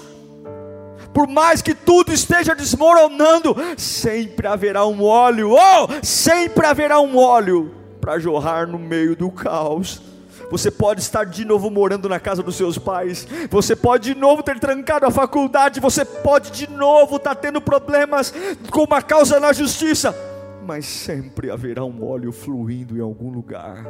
por 1.18 1.26
mais 1.26 1.60
que 1.60 1.74
tudo 1.74 2.12
esteja 2.12 2.54
desmoronando, 2.54 3.56
sempre 3.76 4.46
haverá 4.46 4.86
um 4.86 5.02
óleo, 5.02 5.50
oh, 5.50 5.88
sempre 6.00 6.64
haverá 6.64 7.00
um 7.00 7.16
óleo 7.18 7.74
para 8.00 8.20
jorrar 8.20 8.68
no 8.68 8.78
meio 8.78 9.16
do 9.16 9.28
caos. 9.28 10.00
Você 10.48 10.70
pode 10.70 11.00
estar 11.00 11.24
de 11.24 11.44
novo 11.44 11.72
morando 11.72 12.08
na 12.08 12.20
casa 12.20 12.40
dos 12.40 12.54
seus 12.54 12.78
pais. 12.78 13.26
Você 13.50 13.74
pode 13.74 14.14
de 14.14 14.20
novo 14.20 14.44
ter 14.44 14.60
trancado 14.60 15.06
a 15.06 15.10
faculdade. 15.10 15.80
Você 15.80 16.04
pode 16.04 16.52
de 16.52 16.70
novo 16.70 17.16
estar 17.16 17.34
tendo 17.34 17.60
problemas 17.60 18.32
com 18.70 18.84
uma 18.84 19.02
causa 19.02 19.40
na 19.40 19.52
justiça. 19.52 20.14
Mas 20.64 20.86
sempre 20.86 21.50
haverá 21.50 21.84
um 21.84 22.08
óleo 22.08 22.30
fluindo 22.30 22.96
em 22.96 23.00
algum 23.00 23.28
lugar 23.28 23.84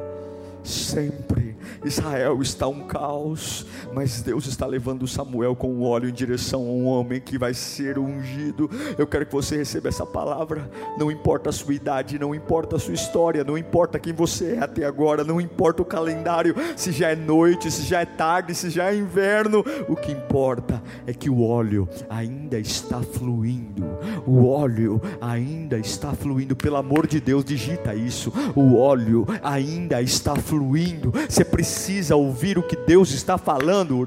sempre. 0.64 1.47
Israel 1.84 2.40
está 2.42 2.66
um 2.66 2.86
caos, 2.86 3.66
mas 3.92 4.22
Deus 4.22 4.46
está 4.46 4.66
levando 4.66 5.06
Samuel 5.06 5.54
com 5.54 5.82
óleo 5.82 6.08
em 6.08 6.12
direção 6.12 6.60
a 6.60 6.70
um 6.70 6.86
homem 6.86 7.20
que 7.20 7.38
vai 7.38 7.54
ser 7.54 7.98
ungido. 7.98 8.70
Eu 8.96 9.06
quero 9.06 9.26
que 9.26 9.32
você 9.32 9.56
receba 9.56 9.88
essa 9.88 10.04
palavra. 10.04 10.70
Não 10.98 11.10
importa 11.10 11.50
a 11.50 11.52
sua 11.52 11.74
idade, 11.74 12.18
não 12.18 12.34
importa 12.34 12.76
a 12.76 12.78
sua 12.78 12.94
história, 12.94 13.44
não 13.44 13.56
importa 13.56 13.98
quem 13.98 14.12
você 14.12 14.56
é 14.56 14.64
até 14.64 14.84
agora, 14.84 15.24
não 15.24 15.40
importa 15.40 15.82
o 15.82 15.84
calendário, 15.84 16.54
se 16.76 16.92
já 16.92 17.10
é 17.10 17.16
noite, 17.16 17.70
se 17.70 17.82
já 17.82 18.00
é 18.00 18.06
tarde, 18.06 18.54
se 18.54 18.70
já 18.70 18.92
é 18.92 18.96
inverno. 18.96 19.64
O 19.88 19.96
que 19.96 20.12
importa 20.12 20.82
é 21.06 21.12
que 21.12 21.30
o 21.30 21.42
óleo 21.42 21.88
ainda 22.08 22.58
está 22.58 23.00
fluindo. 23.02 23.86
O 24.26 24.46
óleo 24.46 25.00
ainda 25.20 25.78
está 25.78 26.12
fluindo. 26.12 26.56
Pelo 26.56 26.76
amor 26.76 27.06
de 27.06 27.20
Deus, 27.20 27.44
digita 27.44 27.94
isso. 27.94 28.32
O 28.54 28.76
óleo 28.76 29.26
ainda 29.42 30.02
está 30.02 30.34
fluindo 30.34 30.58
fluindo, 30.58 31.12
você 31.28 31.44
precisa 31.50 32.16
ouvir 32.16 32.58
o 32.58 32.62
que 32.62 32.76
Deus 32.76 33.10
está 33.12 33.36
falando. 33.36 34.04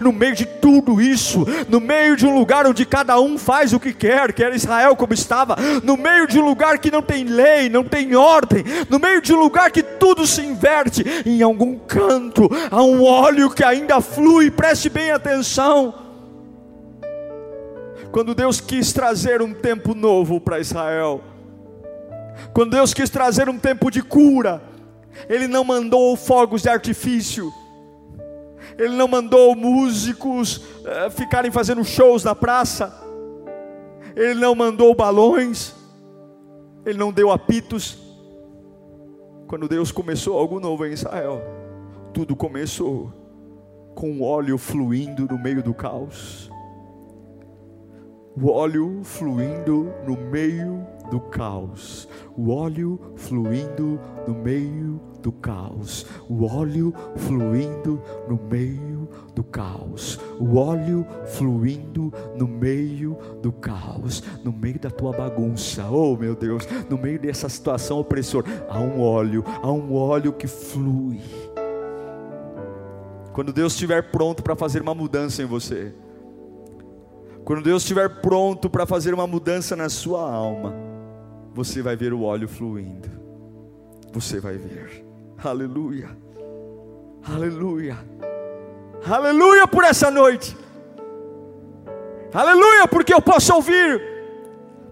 No 0.00 0.12
meio 0.12 0.34
de 0.34 0.46
tudo 0.46 1.00
isso, 1.00 1.46
no 1.68 1.80
meio 1.80 2.16
de 2.16 2.26
um 2.26 2.34
lugar 2.34 2.66
onde 2.66 2.84
cada 2.84 3.18
um 3.20 3.38
faz 3.38 3.72
o 3.72 3.80
que 3.80 3.92
quer, 3.92 4.32
que 4.32 4.42
era 4.42 4.54
Israel 4.54 4.96
como 4.96 5.12
estava, 5.12 5.56
no 5.82 5.96
meio 5.96 6.26
de 6.26 6.38
um 6.38 6.44
lugar 6.44 6.78
que 6.78 6.90
não 6.90 7.02
tem 7.02 7.24
lei, 7.24 7.68
não 7.68 7.84
tem 7.84 8.14
ordem, 8.14 8.64
no 8.88 8.98
meio 8.98 9.20
de 9.20 9.32
um 9.32 9.38
lugar 9.38 9.70
que 9.70 9.82
tudo 9.82 10.26
se 10.26 10.40
inverte, 10.42 11.04
em 11.24 11.42
algum 11.42 11.78
canto 11.78 12.48
há 12.70 12.82
um 12.82 13.04
óleo 13.04 13.50
que 13.50 13.64
ainda 13.64 14.00
flui, 14.00 14.50
preste 14.50 14.88
bem 14.88 15.10
atenção. 15.10 15.94
Quando 18.10 18.34
Deus 18.34 18.60
quis 18.60 18.92
trazer 18.92 19.40
um 19.40 19.54
tempo 19.54 19.94
novo 19.94 20.40
para 20.40 20.60
Israel, 20.60 21.22
quando 22.52 22.72
Deus 22.72 22.92
quis 22.92 23.08
trazer 23.08 23.48
um 23.48 23.58
tempo 23.58 23.90
de 23.90 24.02
cura, 24.02 24.62
Ele 25.28 25.46
não 25.46 25.64
mandou 25.64 26.16
fogos 26.16 26.62
de 26.62 26.68
artifício, 26.68 27.52
Ele 28.78 28.94
não 28.94 29.08
mandou 29.08 29.54
músicos 29.54 30.56
uh, 30.56 31.10
ficarem 31.10 31.50
fazendo 31.50 31.84
shows 31.84 32.24
na 32.24 32.34
praça, 32.34 32.92
Ele 34.14 34.40
não 34.40 34.54
mandou 34.54 34.94
balões, 34.94 35.74
Ele 36.84 36.98
não 36.98 37.12
deu 37.12 37.30
apitos. 37.30 37.98
Quando 39.46 39.68
Deus 39.68 39.92
começou 39.92 40.38
algo 40.38 40.58
novo 40.60 40.86
em 40.86 40.92
Israel, 40.92 41.42
tudo 42.12 42.34
começou 42.34 43.12
com 43.94 44.22
óleo 44.22 44.58
fluindo 44.58 45.26
no 45.26 45.38
meio 45.38 45.62
do 45.62 45.74
caos. 45.74 46.51
O 48.34 48.50
óleo 48.50 49.00
fluindo 49.02 49.92
no 50.06 50.16
meio 50.16 50.86
do 51.10 51.20
caos, 51.20 52.08
o 52.34 52.50
óleo 52.50 52.98
fluindo 53.14 54.00
no 54.26 54.34
meio 54.34 54.98
do 55.20 55.30
caos, 55.30 56.06
o 56.30 56.46
óleo 56.46 56.94
fluindo 57.14 58.00
no 58.26 58.40
meio 58.50 59.06
do 59.34 59.44
caos, 59.44 60.18
o 60.40 60.56
óleo 60.56 61.06
fluindo 61.26 62.10
no 62.34 62.48
meio 62.48 63.18
do 63.42 63.52
caos, 63.52 64.22
no 64.42 64.50
meio 64.50 64.80
da 64.80 64.90
tua 64.90 65.12
bagunça, 65.12 65.86
oh 65.90 66.16
meu 66.16 66.34
Deus, 66.34 66.66
no 66.88 66.96
meio 66.96 67.18
dessa 67.18 67.50
situação 67.50 67.98
opressora, 67.98 68.46
há 68.70 68.80
um 68.80 69.02
óleo, 69.02 69.44
há 69.62 69.70
um 69.70 69.94
óleo 69.94 70.32
que 70.32 70.46
flui. 70.46 71.20
Quando 73.34 73.52
Deus 73.52 73.74
estiver 73.74 74.10
pronto 74.10 74.42
para 74.42 74.56
fazer 74.56 74.80
uma 74.80 74.94
mudança 74.94 75.42
em 75.42 75.46
você, 75.46 75.92
quando 77.44 77.62
Deus 77.62 77.82
estiver 77.82 78.08
pronto 78.20 78.70
para 78.70 78.86
fazer 78.86 79.12
uma 79.12 79.26
mudança 79.26 79.74
na 79.74 79.88
sua 79.88 80.20
alma, 80.20 80.74
você 81.52 81.82
vai 81.82 81.96
ver 81.96 82.12
o 82.12 82.22
óleo 82.22 82.48
fluindo. 82.48 83.10
Você 84.12 84.40
vai 84.40 84.56
ver. 84.56 85.04
Aleluia. 85.42 86.10
Aleluia. 87.24 87.98
Aleluia 89.04 89.66
por 89.66 89.84
essa 89.84 90.10
noite. 90.10 90.56
Aleluia, 92.32 92.86
porque 92.88 93.12
eu 93.12 93.20
posso 93.20 93.54
ouvir 93.54 94.11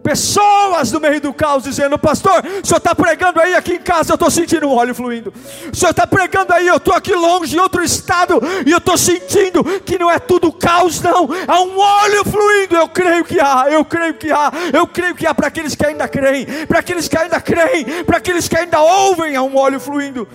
Pessoas 0.02 0.90
no 0.92 1.00
meio 1.00 1.20
do 1.20 1.32
caos 1.32 1.62
dizendo: 1.62 1.98
Pastor, 1.98 2.42
o 2.62 2.66
senhor 2.66 2.78
está 2.78 2.94
pregando 2.94 3.38
aí, 3.38 3.54
aqui 3.54 3.74
em 3.74 3.80
casa 3.80 4.12
eu 4.12 4.14
estou 4.14 4.30
sentindo 4.30 4.66
um 4.66 4.72
óleo 4.72 4.94
fluindo. 4.94 5.32
O 5.70 5.76
senhor 5.76 5.90
está 5.90 6.06
pregando 6.06 6.54
aí, 6.54 6.66
eu 6.66 6.76
estou 6.76 6.94
aqui 6.94 7.14
longe, 7.14 7.54
em 7.54 7.60
outro 7.60 7.82
estado, 7.82 8.40
e 8.66 8.70
eu 8.70 8.78
estou 8.78 8.96
sentindo 8.96 9.62
que 9.80 9.98
não 9.98 10.10
é 10.10 10.18
tudo 10.18 10.50
caos, 10.52 11.02
não. 11.02 11.28
Há 11.46 11.60
um 11.60 11.78
óleo 11.78 12.24
fluindo. 12.24 12.76
Eu 12.76 12.88
creio 12.88 13.24
que 13.24 13.38
há, 13.38 13.66
eu 13.70 13.84
creio 13.84 14.14
que 14.14 14.32
há, 14.32 14.50
eu 14.72 14.86
creio 14.86 15.14
que 15.14 15.26
há 15.26 15.34
para 15.34 15.48
aqueles 15.48 15.74
que 15.74 15.84
ainda 15.84 16.08
creem, 16.08 16.46
para 16.66 16.78
aqueles 16.78 17.06
que 17.06 17.18
ainda 17.18 17.40
creem, 17.40 18.04
para 18.04 18.16
aqueles 18.16 18.48
que 18.48 18.56
ainda 18.56 18.80
ouvem, 18.80 19.36
há 19.36 19.42
um 19.42 19.56
óleo 19.56 19.78
fluindo. 19.78 20.26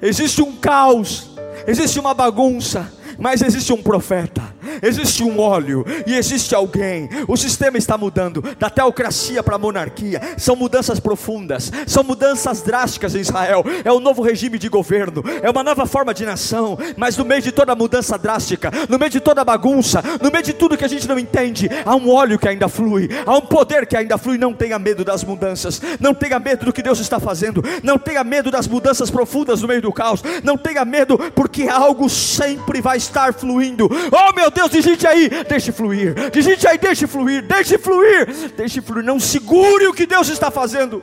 Existe 0.00 0.40
um 0.40 0.56
caos, 0.56 1.30
existe 1.66 1.98
uma 2.00 2.14
bagunça 2.14 2.90
mas 3.18 3.42
existe 3.42 3.72
um 3.72 3.82
profeta, 3.82 4.42
existe 4.82 5.22
um 5.22 5.40
óleo 5.40 5.84
e 6.06 6.14
existe 6.14 6.54
alguém. 6.54 7.08
O 7.28 7.36
sistema 7.36 7.78
está 7.78 7.96
mudando 7.96 8.42
da 8.58 8.70
teocracia 8.70 9.42
para 9.42 9.56
a 9.56 9.58
monarquia. 9.58 10.20
São 10.36 10.56
mudanças 10.56 11.00
profundas, 11.00 11.70
são 11.86 12.02
mudanças 12.02 12.62
drásticas 12.62 13.14
em 13.14 13.20
Israel. 13.20 13.64
É 13.84 13.92
um 13.92 14.00
novo 14.00 14.22
regime 14.22 14.58
de 14.58 14.68
governo, 14.68 15.22
é 15.42 15.50
uma 15.50 15.62
nova 15.62 15.86
forma 15.86 16.14
de 16.14 16.24
nação. 16.24 16.78
Mas 16.96 17.16
no 17.16 17.24
meio 17.24 17.42
de 17.42 17.52
toda 17.52 17.74
mudança 17.74 18.18
drástica, 18.18 18.70
no 18.88 18.98
meio 18.98 19.10
de 19.10 19.20
toda 19.20 19.44
bagunça, 19.44 20.02
no 20.20 20.30
meio 20.30 20.44
de 20.44 20.52
tudo 20.52 20.76
que 20.76 20.84
a 20.84 20.88
gente 20.88 21.08
não 21.08 21.18
entende, 21.18 21.68
há 21.84 21.94
um 21.94 22.10
óleo 22.10 22.38
que 22.38 22.48
ainda 22.48 22.68
flui, 22.68 23.08
há 23.26 23.36
um 23.36 23.40
poder 23.40 23.86
que 23.86 23.96
ainda 23.96 24.18
flui. 24.18 24.38
Não 24.38 24.52
tenha 24.52 24.78
medo 24.78 25.04
das 25.04 25.24
mudanças, 25.24 25.80
não 26.00 26.14
tenha 26.14 26.38
medo 26.38 26.66
do 26.66 26.72
que 26.72 26.82
Deus 26.82 26.98
está 26.98 27.18
fazendo, 27.18 27.62
não 27.82 27.98
tenha 27.98 28.24
medo 28.24 28.50
das 28.50 28.66
mudanças 28.66 29.10
profundas 29.10 29.62
no 29.62 29.68
meio 29.68 29.82
do 29.82 29.92
caos, 29.92 30.22
não 30.42 30.56
tenha 30.56 30.84
medo, 30.84 31.18
porque 31.34 31.68
algo 31.68 32.08
sempre 32.08 32.80
vai 32.80 32.96
estar 32.96 33.32
fluindo. 33.34 33.88
Oh 34.12 34.32
meu 34.34 34.50
Deus, 34.54 34.70
digite 34.70 35.06
aí, 35.06 35.28
deixe 35.48 35.72
fluir. 35.72 36.30
Digite 36.30 36.66
aí, 36.66 36.78
deixe 36.78 37.06
fluir, 37.06 37.42
deixe 37.42 37.76
fluir, 37.76 38.52
deixe 38.56 38.80
fluir. 38.80 39.04
Não 39.04 39.20
segure 39.20 39.86
o 39.86 39.92
que 39.92 40.06
Deus 40.06 40.28
está 40.28 40.50
fazendo. 40.50 41.02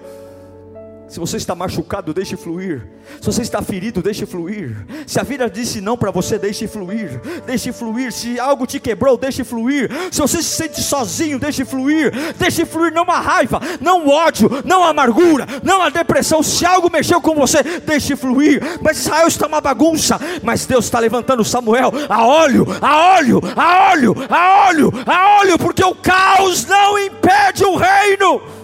Se 1.11 1.19
você 1.19 1.35
está 1.35 1.53
machucado, 1.53 2.13
deixe 2.13 2.37
fluir. 2.37 2.87
Se 3.19 3.25
você 3.25 3.41
está 3.41 3.61
ferido, 3.61 4.01
deixe 4.01 4.25
fluir. 4.25 4.77
Se 5.05 5.19
a 5.19 5.23
vida 5.23 5.49
disse 5.49 5.81
não 5.81 5.97
para 5.97 6.09
você, 6.09 6.39
deixe 6.39 6.69
fluir. 6.69 7.19
Deixe 7.45 7.73
fluir. 7.73 8.13
Se 8.13 8.39
algo 8.39 8.65
te 8.65 8.79
quebrou, 8.79 9.17
deixe 9.17 9.43
fluir. 9.43 9.91
Se 10.09 10.21
você 10.21 10.37
se 10.37 10.55
sente 10.55 10.81
sozinho, 10.81 11.37
deixe 11.37 11.65
fluir. 11.65 12.13
Deixe 12.37 12.63
fluir 12.63 12.93
não 12.93 13.03
a 13.11 13.19
raiva, 13.19 13.59
não 13.81 14.07
o 14.07 14.09
ódio, 14.09 14.49
não 14.63 14.85
a 14.85 14.91
amargura, 14.91 15.45
não 15.61 15.81
a 15.81 15.89
depressão. 15.89 16.41
Se 16.41 16.65
algo 16.65 16.89
mexeu 16.89 17.19
com 17.19 17.35
você, 17.35 17.61
deixe 17.61 18.15
fluir. 18.15 18.61
Mas 18.81 18.99
Israel 18.99 19.27
está 19.27 19.47
uma 19.47 19.59
bagunça. 19.59 20.17
Mas 20.41 20.65
Deus 20.65 20.85
está 20.85 20.97
levantando 20.97 21.43
Samuel 21.43 21.91
a 22.07 22.25
óleo, 22.25 22.65
a 22.79 23.15
óleo, 23.17 23.41
a 23.53 23.89
óleo, 23.89 24.15
a 24.29 24.67
óleo, 24.69 24.93
a 25.05 25.39
óleo, 25.39 25.59
porque 25.59 25.83
o 25.83 25.93
caos 25.93 26.65
não 26.65 26.97
impede 26.97 27.65
o 27.65 27.75
reino. 27.75 28.60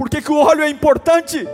Por 0.00 0.08
que, 0.08 0.22
que 0.22 0.32
o 0.32 0.38
óleo 0.38 0.62
é 0.62 0.70
importante? 0.70 1.46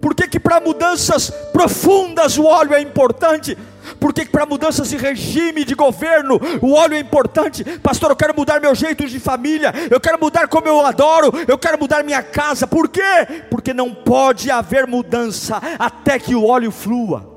Por 0.00 0.14
que, 0.14 0.28
que 0.28 0.38
para 0.38 0.60
mudanças 0.60 1.30
profundas 1.52 2.38
o 2.38 2.44
óleo 2.44 2.74
é 2.74 2.80
importante? 2.80 3.58
Por 3.98 4.14
que, 4.14 4.24
que 4.24 4.30
para 4.30 4.46
mudanças 4.46 4.88
de 4.88 4.96
regime, 4.96 5.64
de 5.64 5.74
governo, 5.74 6.40
o 6.62 6.74
óleo 6.74 6.94
é 6.94 7.00
importante? 7.00 7.64
Pastor, 7.80 8.10
eu 8.10 8.16
quero 8.16 8.36
mudar 8.36 8.60
meu 8.60 8.72
jeito 8.72 9.04
de 9.04 9.18
família, 9.18 9.74
eu 9.90 9.98
quero 9.98 10.16
mudar 10.20 10.46
como 10.46 10.68
eu 10.68 10.86
adoro, 10.86 11.32
eu 11.48 11.58
quero 11.58 11.76
mudar 11.76 12.04
minha 12.04 12.22
casa. 12.22 12.68
Por 12.68 12.88
quê? 12.88 13.26
Porque 13.50 13.74
não 13.74 13.92
pode 13.92 14.48
haver 14.48 14.86
mudança 14.86 15.60
até 15.76 16.20
que 16.20 16.36
o 16.36 16.46
óleo 16.46 16.70
flua. 16.70 17.28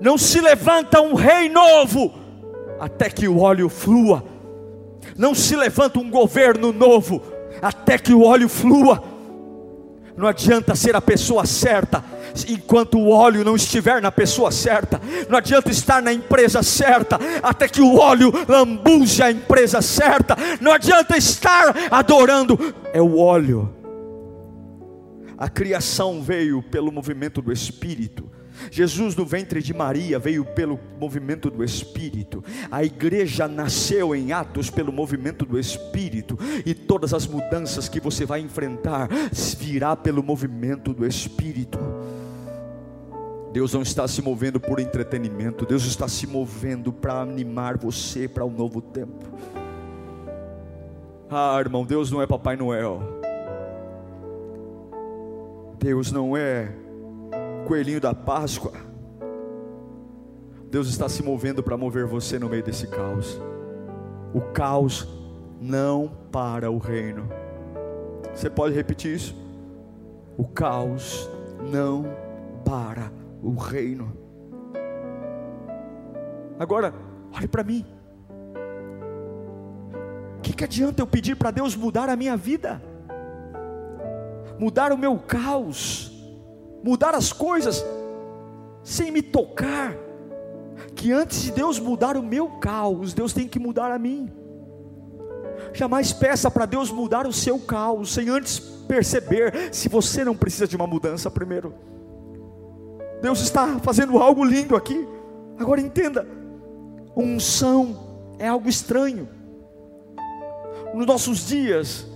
Não 0.00 0.16
se 0.16 0.40
levanta 0.40 1.02
um 1.02 1.12
rei 1.12 1.50
novo 1.50 2.14
até 2.80 3.10
que 3.10 3.28
o 3.28 3.38
óleo 3.38 3.68
flua. 3.68 4.24
Não 5.14 5.34
se 5.34 5.54
levanta 5.54 5.98
um 5.98 6.10
governo 6.10 6.72
novo 6.72 7.35
até 7.60 7.98
que 7.98 8.12
o 8.12 8.22
óleo 8.22 8.48
flua. 8.48 9.02
Não 10.16 10.26
adianta 10.26 10.74
ser 10.74 10.96
a 10.96 11.00
pessoa 11.00 11.44
certa 11.44 12.02
enquanto 12.48 12.98
o 12.98 13.08
óleo 13.08 13.44
não 13.44 13.56
estiver 13.56 14.00
na 14.00 14.10
pessoa 14.10 14.50
certa. 14.50 15.00
Não 15.28 15.38
adianta 15.38 15.70
estar 15.70 16.02
na 16.02 16.12
empresa 16.12 16.62
certa 16.62 17.18
até 17.42 17.68
que 17.68 17.80
o 17.80 17.96
óleo 17.96 18.32
lambuze 18.48 19.22
a 19.22 19.30
empresa 19.30 19.80
certa. 19.82 20.36
Não 20.60 20.72
adianta 20.72 21.16
estar 21.16 21.74
adorando, 21.90 22.58
é 22.92 23.00
o 23.00 23.18
óleo. 23.18 23.74
A 25.38 25.48
criação 25.48 26.22
veio 26.22 26.62
pelo 26.62 26.90
movimento 26.90 27.42
do 27.42 27.52
Espírito. 27.52 28.35
Jesus 28.70 29.14
no 29.16 29.24
ventre 29.24 29.62
de 29.62 29.72
Maria 29.72 30.18
veio 30.18 30.44
pelo 30.44 30.78
movimento 30.98 31.50
do 31.50 31.62
Espírito. 31.62 32.44
A 32.70 32.84
igreja 32.84 33.48
nasceu 33.48 34.14
em 34.14 34.32
Atos 34.32 34.70
pelo 34.70 34.92
movimento 34.92 35.44
do 35.44 35.58
Espírito. 35.58 36.38
E 36.64 36.74
todas 36.74 37.12
as 37.14 37.26
mudanças 37.26 37.88
que 37.88 38.00
você 38.00 38.24
vai 38.24 38.40
enfrentar 38.40 39.08
virá 39.58 39.96
pelo 39.96 40.22
movimento 40.22 40.92
do 40.92 41.06
Espírito. 41.06 41.78
Deus 43.52 43.72
não 43.72 43.80
está 43.80 44.06
se 44.06 44.20
movendo 44.20 44.60
por 44.60 44.78
entretenimento, 44.78 45.64
Deus 45.64 45.84
está 45.86 46.06
se 46.06 46.26
movendo 46.26 46.92
para 46.92 47.22
animar 47.22 47.78
você 47.78 48.28
para 48.28 48.44
um 48.44 48.50
novo 48.50 48.82
tempo. 48.82 49.24
Ah, 51.30 51.56
irmão, 51.58 51.84
Deus 51.84 52.10
não 52.10 52.20
é 52.20 52.26
Papai 52.26 52.54
Noel. 52.54 53.02
Deus 55.78 56.12
não 56.12 56.36
é 56.36 56.70
coelhinho 57.66 58.00
da 58.00 58.14
Páscoa. 58.14 58.72
Deus 60.70 60.86
está 60.88 61.08
se 61.08 61.20
movendo 61.22 61.64
para 61.64 61.76
mover 61.76 62.06
você 62.06 62.38
no 62.38 62.48
meio 62.48 62.62
desse 62.62 62.86
caos. 62.86 63.40
O 64.32 64.40
caos 64.40 65.08
não 65.60 66.12
para 66.30 66.70
o 66.70 66.78
reino. 66.78 67.28
Você 68.32 68.48
pode 68.48 68.74
repetir 68.74 69.16
isso? 69.16 69.34
O 70.36 70.46
caos 70.46 71.28
não 71.72 72.04
para 72.64 73.10
o 73.42 73.54
reino. 73.54 74.16
Agora, 76.60 76.94
olhe 77.34 77.48
para 77.48 77.64
mim. 77.64 77.84
O 80.38 80.40
que, 80.40 80.52
que 80.52 80.62
adianta 80.62 81.02
eu 81.02 81.06
pedir 81.06 81.34
para 81.34 81.50
Deus 81.50 81.74
mudar 81.74 82.08
a 82.08 82.14
minha 82.14 82.36
vida? 82.36 82.80
Mudar 84.56 84.92
o 84.92 84.98
meu 84.98 85.18
caos? 85.18 86.15
Mudar 86.86 87.16
as 87.16 87.32
coisas 87.32 87.84
sem 88.84 89.10
me 89.10 89.20
tocar? 89.20 89.96
Que 90.94 91.10
antes 91.10 91.42
de 91.42 91.50
Deus 91.50 91.80
mudar 91.80 92.16
o 92.16 92.22
meu 92.22 92.48
caos, 92.60 93.12
Deus 93.12 93.32
tem 93.32 93.48
que 93.48 93.58
mudar 93.58 93.90
a 93.90 93.98
mim. 93.98 94.30
Jamais 95.72 96.12
peça 96.12 96.48
para 96.48 96.64
Deus 96.64 96.92
mudar 96.92 97.26
o 97.26 97.32
seu 97.32 97.58
caos, 97.58 98.14
sem 98.14 98.28
antes 98.28 98.60
perceber 98.60 99.74
se 99.74 99.88
você 99.88 100.24
não 100.24 100.36
precisa 100.36 100.68
de 100.68 100.76
uma 100.76 100.86
mudança 100.86 101.28
primeiro. 101.28 101.74
Deus 103.20 103.40
está 103.40 103.80
fazendo 103.80 104.18
algo 104.18 104.44
lindo 104.44 104.76
aqui. 104.76 105.08
Agora 105.58 105.80
entenda: 105.80 106.24
unção 107.16 107.96
é 108.38 108.46
algo 108.46 108.68
estranho. 108.68 109.28
Nos 110.94 111.04
nossos 111.04 111.48
dias, 111.48 112.06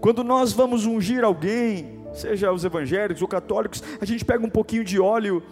quando 0.00 0.24
nós 0.24 0.52
vamos 0.52 0.86
ungir 0.86 1.22
alguém, 1.22 2.01
seja 2.12 2.52
os 2.52 2.64
evangélicos 2.64 3.22
ou 3.22 3.28
católicos, 3.28 3.82
a 4.00 4.04
gente 4.04 4.24
pega 4.24 4.44
um 4.44 4.50
pouquinho 4.50 4.84
de 4.84 5.00
óleo 5.00 5.42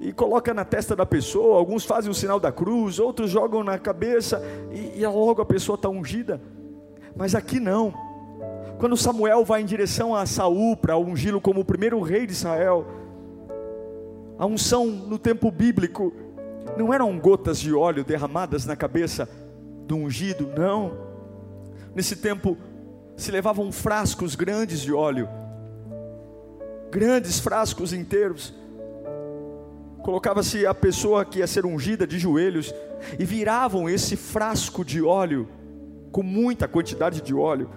e 0.00 0.12
coloca 0.12 0.54
na 0.54 0.64
testa 0.64 0.96
da 0.96 1.04
pessoa. 1.04 1.58
Alguns 1.58 1.84
fazem 1.84 2.10
o 2.10 2.14
sinal 2.14 2.40
da 2.40 2.50
cruz, 2.50 2.98
outros 2.98 3.30
jogam 3.30 3.62
na 3.62 3.78
cabeça 3.78 4.42
e, 4.72 5.00
e 5.00 5.06
logo 5.06 5.42
a 5.42 5.46
pessoa 5.46 5.76
está 5.76 5.88
ungida. 5.88 6.40
Mas 7.14 7.34
aqui 7.34 7.60
não. 7.60 7.92
Quando 8.78 8.96
Samuel 8.96 9.44
vai 9.44 9.60
em 9.60 9.66
direção 9.66 10.14
a 10.14 10.24
Saul 10.24 10.76
para 10.76 10.96
ungí-lo 10.96 11.40
como 11.40 11.60
o 11.60 11.64
primeiro 11.64 12.00
rei 12.00 12.26
de 12.26 12.32
Israel, 12.32 12.86
a 14.38 14.46
unção 14.46 14.86
no 14.86 15.18
tempo 15.18 15.50
bíblico 15.50 16.12
não 16.78 16.94
eram 16.94 17.18
gotas 17.18 17.60
de 17.60 17.74
óleo 17.74 18.02
derramadas 18.02 18.64
na 18.64 18.74
cabeça 18.74 19.28
do 19.86 19.96
ungido, 19.96 20.48
não. 20.56 20.92
Nesse 21.94 22.16
tempo 22.16 22.56
se 23.16 23.30
levavam 23.30 23.70
frascos 23.70 24.34
grandes 24.34 24.80
de 24.80 24.94
óleo, 24.94 25.28
grandes 26.90 27.38
frascos 27.38 27.92
inteiros. 27.92 28.54
Colocava-se 30.02 30.66
a 30.66 30.74
pessoa 30.74 31.24
que 31.24 31.40
ia 31.40 31.46
ser 31.46 31.66
ungida 31.66 32.06
de 32.06 32.18
joelhos 32.18 32.74
e 33.18 33.24
viravam 33.24 33.88
esse 33.88 34.16
frasco 34.16 34.84
de 34.84 35.02
óleo 35.02 35.48
com 36.10 36.22
muita 36.22 36.66
quantidade 36.66 37.20
de 37.20 37.34
óleo, 37.34 37.70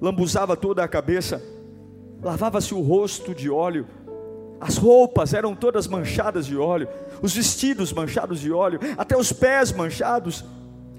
lambuzava 0.00 0.56
toda 0.56 0.82
a 0.82 0.88
cabeça, 0.88 1.42
lavava-se 2.22 2.72
o 2.72 2.80
rosto 2.80 3.34
de 3.34 3.50
óleo 3.50 3.86
as 4.60 4.76
roupas 4.76 5.32
eram 5.32 5.56
todas 5.56 5.86
manchadas 5.86 6.44
de 6.44 6.56
óleo, 6.56 6.86
os 7.22 7.34
vestidos 7.34 7.92
manchados 7.94 8.40
de 8.40 8.52
óleo, 8.52 8.78
até 8.98 9.16
os 9.16 9.32
pés 9.32 9.72
manchados. 9.72 10.44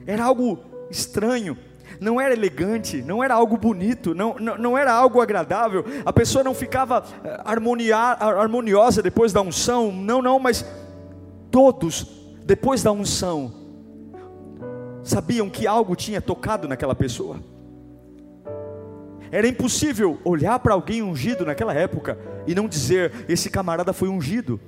Era 0.08 0.26
algo 0.26 0.58
estranho, 0.90 1.56
não 2.00 2.20
era 2.20 2.34
elegante, 2.34 3.02
não 3.02 3.24
era 3.24 3.34
algo 3.34 3.58
bonito, 3.58 4.14
não, 4.16 4.36
não, 4.40 4.58
não 4.58 4.78
era 4.78 4.94
algo 4.94 5.22
agradável. 5.22 5.86
A 6.06 6.14
pessoa 6.14 6.44
não 6.44 6.54
ficava 6.54 7.04
eh, 7.24 7.42
harmonia, 7.46 7.98
harmoniosa 7.98 9.02
depois 9.02 9.34
da 9.34 9.42
unção, 9.42 9.92
não, 9.92 10.22
não, 10.22 10.40
mas 10.40 10.66
todos, 11.50 12.08
depois 12.46 12.82
da 12.84 12.92
unção, 12.92 13.54
sabiam 15.04 15.50
que 15.50 15.68
algo 15.68 15.96
tinha 15.96 16.22
tocado 16.22 16.68
naquela 16.68 16.96
pessoa. 16.96 17.40
Era 19.32 19.48
impossível 19.48 20.20
olhar 20.26 20.60
para 20.60 20.74
alguém 20.74 21.02
ungido 21.02 21.46
naquela 21.46 21.74
época 21.74 22.18
e 22.46 22.54
não 22.54 22.68
dizer: 22.68 23.26
esse 23.30 23.50
camarada 23.50 23.94
foi 23.94 24.10
ungido, 24.10 24.60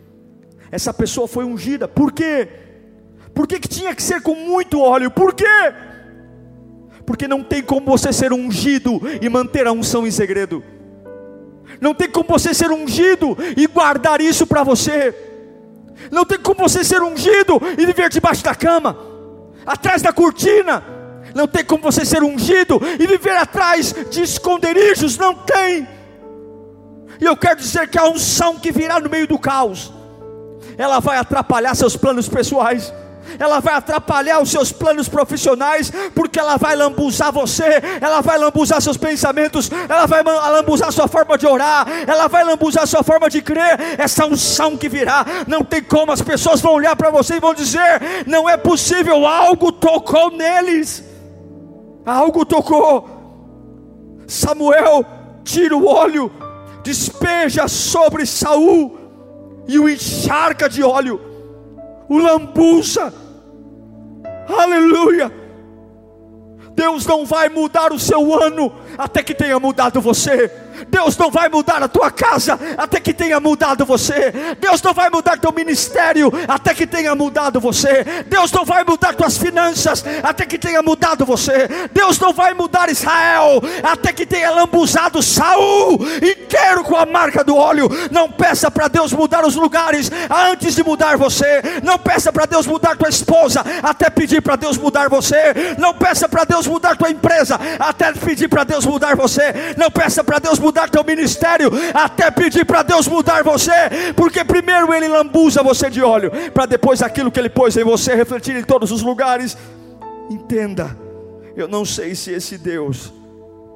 essa 0.71 0.93
pessoa 0.93 1.27
foi 1.27 1.43
ungida. 1.43 1.87
Por 1.87 2.11
quê? 2.11 2.47
Por 3.33 3.47
que, 3.47 3.59
que 3.59 3.67
tinha 3.67 3.93
que 3.95 4.01
ser 4.01 4.21
com 4.21 4.35
muito 4.35 4.79
óleo? 4.79 5.11
Por 5.11 5.33
quê? 5.33 5.45
Porque 7.05 7.27
não 7.27 7.43
tem 7.43 7.61
como 7.61 7.85
você 7.85 8.13
ser 8.13 8.31
ungido 8.31 9.01
e 9.21 9.27
manter 9.29 9.67
a 9.67 9.71
unção 9.71 10.07
em 10.07 10.11
segredo. 10.11 10.63
Não 11.81 11.93
tem 11.93 12.09
como 12.09 12.29
você 12.29 12.53
ser 12.53 12.71
ungido 12.71 13.37
e 13.57 13.67
guardar 13.67 14.21
isso 14.21 14.47
para 14.47 14.63
você. 14.63 15.13
Não 16.11 16.25
tem 16.25 16.39
como 16.39 16.59
você 16.59 16.83
ser 16.83 17.01
ungido 17.01 17.61
e 17.77 17.85
viver 17.85 18.09
debaixo 18.09 18.43
da 18.43 18.55
cama, 18.55 18.97
atrás 19.65 20.01
da 20.01 20.11
cortina 20.11 20.83
não 21.33 21.47
tem 21.47 21.63
como 21.63 21.83
você 21.83 22.05
ser 22.05 22.23
ungido 22.23 22.79
e 22.99 23.07
viver 23.07 23.35
atrás 23.37 23.93
de 24.09 24.21
esconderijos, 24.21 25.17
não 25.17 25.33
tem. 25.33 25.87
E 27.19 27.25
eu 27.25 27.35
quero 27.35 27.57
dizer 27.57 27.87
que 27.87 27.97
a 27.97 28.07
unção 28.07 28.59
que 28.59 28.71
virá 28.71 28.99
no 28.99 29.09
meio 29.09 29.27
do 29.27 29.39
caos, 29.39 29.91
ela 30.77 30.99
vai 30.99 31.17
atrapalhar 31.17 31.75
seus 31.75 31.95
planos 31.95 32.27
pessoais 32.27 32.93
ela 33.39 33.59
vai 33.59 33.73
atrapalhar 33.73 34.41
os 34.41 34.51
seus 34.51 34.71
planos 34.71 35.07
profissionais, 35.07 35.91
porque 36.13 36.39
ela 36.39 36.57
vai 36.57 36.75
lambuzar 36.75 37.31
você, 37.31 37.81
ela 38.01 38.21
vai 38.21 38.37
lambuzar 38.37 38.81
seus 38.81 38.97
pensamentos, 38.97 39.69
ela 39.87 40.05
vai 40.05 40.23
lambuzar 40.23 40.91
sua 40.91 41.07
forma 41.07 41.37
de 41.37 41.47
orar, 41.47 41.87
ela 42.07 42.27
vai 42.27 42.43
lambuzar 42.43 42.87
sua 42.87 43.03
forma 43.03 43.29
de 43.29 43.41
crer. 43.41 43.79
Essa 43.97 44.25
unção 44.25 44.77
que 44.77 44.89
virá, 44.89 45.25
não 45.47 45.63
tem 45.63 45.81
como, 45.81 46.11
as 46.11 46.21
pessoas 46.21 46.61
vão 46.61 46.73
olhar 46.73 46.95
para 46.95 47.09
você 47.09 47.35
e 47.35 47.39
vão 47.39 47.53
dizer: 47.53 48.01
não 48.27 48.49
é 48.49 48.57
possível, 48.57 49.25
algo 49.25 49.71
tocou 49.71 50.31
neles 50.31 51.13
algo 52.05 52.45
tocou. 52.45 53.09
Samuel 54.27 55.05
tira 55.43 55.75
o 55.75 55.87
óleo, 55.87 56.31
despeja 56.83 57.67
sobre 57.67 58.25
Saul 58.25 58.97
e 59.67 59.79
o 59.79 59.89
encharca 59.89 60.67
de 60.67 60.83
óleo, 60.83 61.19
o 62.09 62.17
lambuza. 62.17 63.13
Aleluia. 64.47 65.31
Deus 66.75 67.05
não 67.05 67.25
vai 67.25 67.49
mudar 67.49 67.93
o 67.93 67.99
seu 67.99 68.33
ano 68.41 68.73
até 68.97 69.21
que 69.21 69.33
tenha 69.33 69.59
mudado 69.59 70.01
você. 70.01 70.51
Deus 70.87 71.17
não 71.17 71.29
vai 71.29 71.49
mudar 71.49 71.81
a 71.81 71.87
tua 71.87 72.11
casa 72.11 72.59
até 72.77 72.99
que 72.99 73.13
tenha 73.13 73.39
mudado 73.39 73.85
você. 73.85 74.33
Deus 74.59 74.81
não 74.81 74.93
vai 74.93 75.09
mudar 75.09 75.39
teu 75.39 75.51
ministério 75.51 76.31
até 76.47 76.73
que 76.73 76.87
tenha 76.87 77.15
mudado 77.15 77.59
você. 77.59 78.03
Deus 78.27 78.51
não 78.51 78.65
vai 78.65 78.83
mudar 78.83 79.13
tuas 79.15 79.37
finanças 79.37 80.03
até 80.21 80.45
que 80.45 80.57
tenha 80.57 80.81
mudado 80.81 81.25
você. 81.25 81.67
Deus 81.91 82.19
não 82.19 82.33
vai 82.33 82.53
mudar 82.53 82.89
Israel 82.89 83.61
até 83.83 84.11
que 84.11 84.25
tenha 84.25 84.51
lambuzado 84.51 85.21
Saul 85.21 85.99
inteiro 86.17 86.83
com 86.83 86.95
a 86.95 87.05
marca 87.05 87.43
do 87.43 87.55
óleo. 87.55 87.89
Não 88.11 88.29
peça 88.29 88.69
para 88.71 88.87
Deus 88.87 89.11
mudar 89.13 89.45
os 89.45 89.55
lugares 89.55 90.09
antes 90.29 90.75
de 90.75 90.83
mudar 90.83 91.17
você. 91.17 91.61
Não 91.83 91.97
peça 91.97 92.31
para 92.31 92.45
Deus 92.45 92.65
mudar 92.65 92.97
tua 92.97 93.09
esposa 93.09 93.63
até 93.81 94.09
pedir 94.09 94.41
para 94.41 94.55
Deus 94.55 94.77
mudar 94.77 95.09
você. 95.09 95.75
Não 95.77 95.93
peça 95.93 96.27
para 96.27 96.43
Deus 96.43 96.67
mudar 96.67 96.97
tua 96.97 97.09
empresa 97.09 97.59
até 97.79 98.11
pedir 98.13 98.47
para 98.47 98.63
Deus 98.63 98.85
mudar 98.85 99.15
você. 99.15 99.75
Não 99.77 99.91
peça 99.91 100.23
para 100.23 100.39
Deus 100.39 100.59
mudar 100.63 100.89
teu 100.89 101.03
ministério, 101.03 101.69
até 101.93 102.31
pedir 102.31 102.65
para 102.65 102.81
Deus 102.81 103.07
mudar 103.07 103.43
você, 103.43 103.71
porque 104.15 104.43
primeiro 104.43 104.93
Ele 104.93 105.07
lambuza 105.07 105.61
você 105.61 105.89
de 105.89 106.01
óleo, 106.01 106.31
para 106.53 106.65
depois 106.65 107.01
aquilo 107.01 107.31
que 107.31 107.39
Ele 107.39 107.49
pôs 107.49 107.75
em 107.75 107.83
você 107.83 108.15
refletir 108.15 108.55
em 108.55 108.63
todos 108.63 108.91
os 108.91 109.01
lugares. 109.01 109.57
Entenda, 110.29 110.97
eu 111.55 111.67
não 111.67 111.83
sei 111.83 112.15
se 112.15 112.31
esse 112.31 112.57
Deus, 112.57 113.13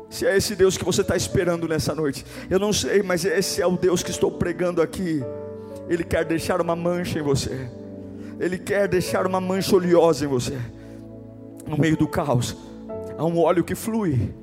se 0.09 0.25
é 0.25 0.37
esse 0.37 0.55
Deus 0.55 0.77
que 0.77 0.85
você 0.85 1.01
está 1.01 1.15
esperando 1.15 1.67
nessa 1.67 1.93
noite, 1.93 2.25
eu 2.49 2.57
não 2.57 2.71
sei, 2.71 3.03
mas 3.03 3.25
esse 3.25 3.61
é 3.61 3.67
o 3.67 3.77
Deus 3.77 4.01
que 4.01 4.11
estou 4.11 4.31
pregando 4.31 4.81
aqui. 4.81 5.21
Ele 5.89 6.03
quer 6.03 6.25
deixar 6.25 6.61
uma 6.61 6.75
mancha 6.75 7.19
em 7.19 7.21
você, 7.21 7.69
Ele 8.39 8.57
quer 8.57 8.87
deixar 8.87 9.27
uma 9.27 9.41
mancha 9.41 9.75
oleosa 9.75 10.25
em 10.25 10.27
você, 10.27 10.57
no 11.67 11.77
meio 11.77 11.97
do 11.97 12.07
caos, 12.07 12.55
há 13.17 13.25
um 13.25 13.37
óleo 13.39 13.63
que 13.63 13.75
flui 13.75 14.33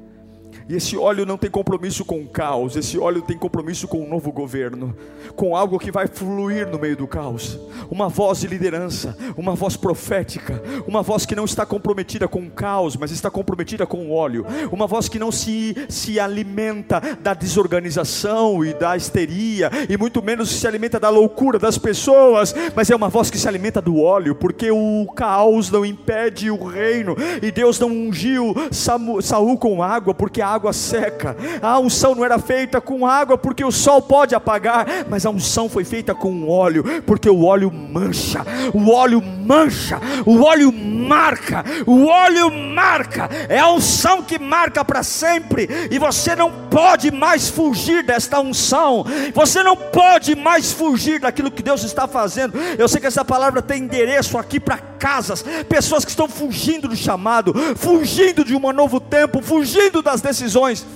E 0.69 0.77
esse 0.77 0.97
óleo 0.97 1.27
não 1.27 1.37
tem 1.37 1.51
compromisso 1.51 2.05
com 2.05 2.21
o 2.21 2.27
caos, 2.27 2.77
esse 2.77 2.99
óleo 2.99 3.23
tem 3.23 3.37
compromisso 3.37 3.87
com 3.87 4.03
um 4.03 4.09
novo 4.09 4.33
governo, 4.33 4.97
com 5.37 5.57
algo 5.57 5.79
que 5.79 5.91
vai 5.91 6.07
fluir 6.07 6.69
no 6.69 6.79
meio 6.79 6.97
do 6.97 7.07
caos. 7.07 7.59
Uma 7.91 8.09
voz 8.09 8.41
de 8.41 8.47
liderança, 8.47 9.17
uma 9.37 9.55
voz 9.55 9.77
profética, 9.77 10.63
uma 10.87 11.03
voz 11.03 11.27
que 11.27 11.37
não 11.37 11.45
está 11.45 11.67
comprometida 11.67 12.27
com 12.27 12.41
o 12.41 12.51
caos, 12.51 12.97
mas 12.97 13.11
está 13.11 13.31
comprometida 13.31 13.87
com 13.87 14.07
o 14.07 14.13
óleo. 14.13 14.47
Uma 14.73 14.87
voz 14.87 15.09
que 15.09 15.19
não 15.19 15.31
se, 15.31 15.77
se 15.89 16.19
alimenta 16.19 17.01
da 17.21 17.35
desorganização 17.35 18.65
e 18.65 18.73
da 18.73 18.97
histeria, 18.97 19.71
e 19.89 19.97
muito 19.97 20.23
menos 20.23 20.51
se 20.51 20.67
alimenta 20.67 20.99
da 20.99 21.11
loucura 21.11 21.59
das 21.59 21.77
pessoas, 21.77 22.55
mas 22.75 22.91
é 22.91 22.97
uma 22.97 23.09
voz 23.09 23.31
que 23.31 23.39
se 23.39 23.49
alimenta 23.49 23.83
do 23.83 24.01
óleo, 24.01 24.35
porque 24.35 24.71
o 24.71 25.07
caos 25.15 25.71
não 25.71 25.85
impede 25.85 26.51
o 26.51 26.65
reino, 26.65 27.17
e 27.43 27.51
Deus 27.51 27.79
não 27.79 27.89
ungiu 27.89 28.55
Saul 28.71 29.59
com 29.59 29.83
água, 29.83 30.15
porque 30.15 30.41
a 30.45 30.49
água 30.49 30.73
seca. 30.73 31.37
A 31.61 31.79
unção 31.79 32.15
não 32.15 32.25
era 32.25 32.39
feita 32.39 32.81
com 32.81 33.07
água, 33.07 33.37
porque 33.37 33.65
o 33.65 33.73
sol 33.73 34.03
pode 34.03 34.35
apagar, 34.35 34.87
mas 35.09 35.27
a 35.27 35.31
unção 35.31 35.69
foi 35.69 35.85
feita 35.85 36.15
com 36.15 36.49
óleo, 36.49 37.03
porque 37.07 37.29
o 37.29 37.45
óleo 37.45 37.71
mancha, 37.71 38.45
o 38.73 38.91
óleo 38.91 39.21
mancha, 39.23 40.01
o 40.27 40.43
óleo 40.43 40.73
marca, 40.73 41.65
o 41.87 42.07
óleo 42.07 42.51
marca, 42.51 43.29
é 43.49 43.59
a 43.59 43.71
unção 43.71 44.23
que 44.23 44.39
marca 44.39 44.85
para 44.85 45.03
sempre, 45.03 45.69
e 45.91 45.99
você 45.99 46.37
não 46.37 46.51
pode 46.71 47.11
mais 47.11 47.49
fugir 47.49 48.03
desta 48.03 48.41
unção, 48.41 49.05
você 49.35 49.63
não 49.63 49.77
pode 49.77 50.35
mais 50.35 50.73
fugir 50.73 51.21
daquilo 51.21 51.51
que 51.51 51.63
Deus 51.63 51.83
está 51.85 52.07
fazendo. 52.07 52.59
Eu 52.79 52.89
sei 52.89 53.01
que 53.01 53.07
essa 53.07 53.25
palavra 53.25 53.63
tem 53.63 53.83
endereço 53.83 54.37
aqui 54.39 54.61
para 54.61 54.79
casas, 55.05 55.45
pessoas 55.69 56.03
que 56.03 56.11
estão 56.11 56.27
fugindo 56.27 56.89
do 56.89 56.97
chamado, 56.97 57.53
fugindo 57.77 58.43
de 58.43 58.57
um 58.57 58.73
novo 58.73 58.99
tempo, 58.99 59.43
fugindo 59.43 60.01
das 60.01 60.23
decisões. 60.23 60.87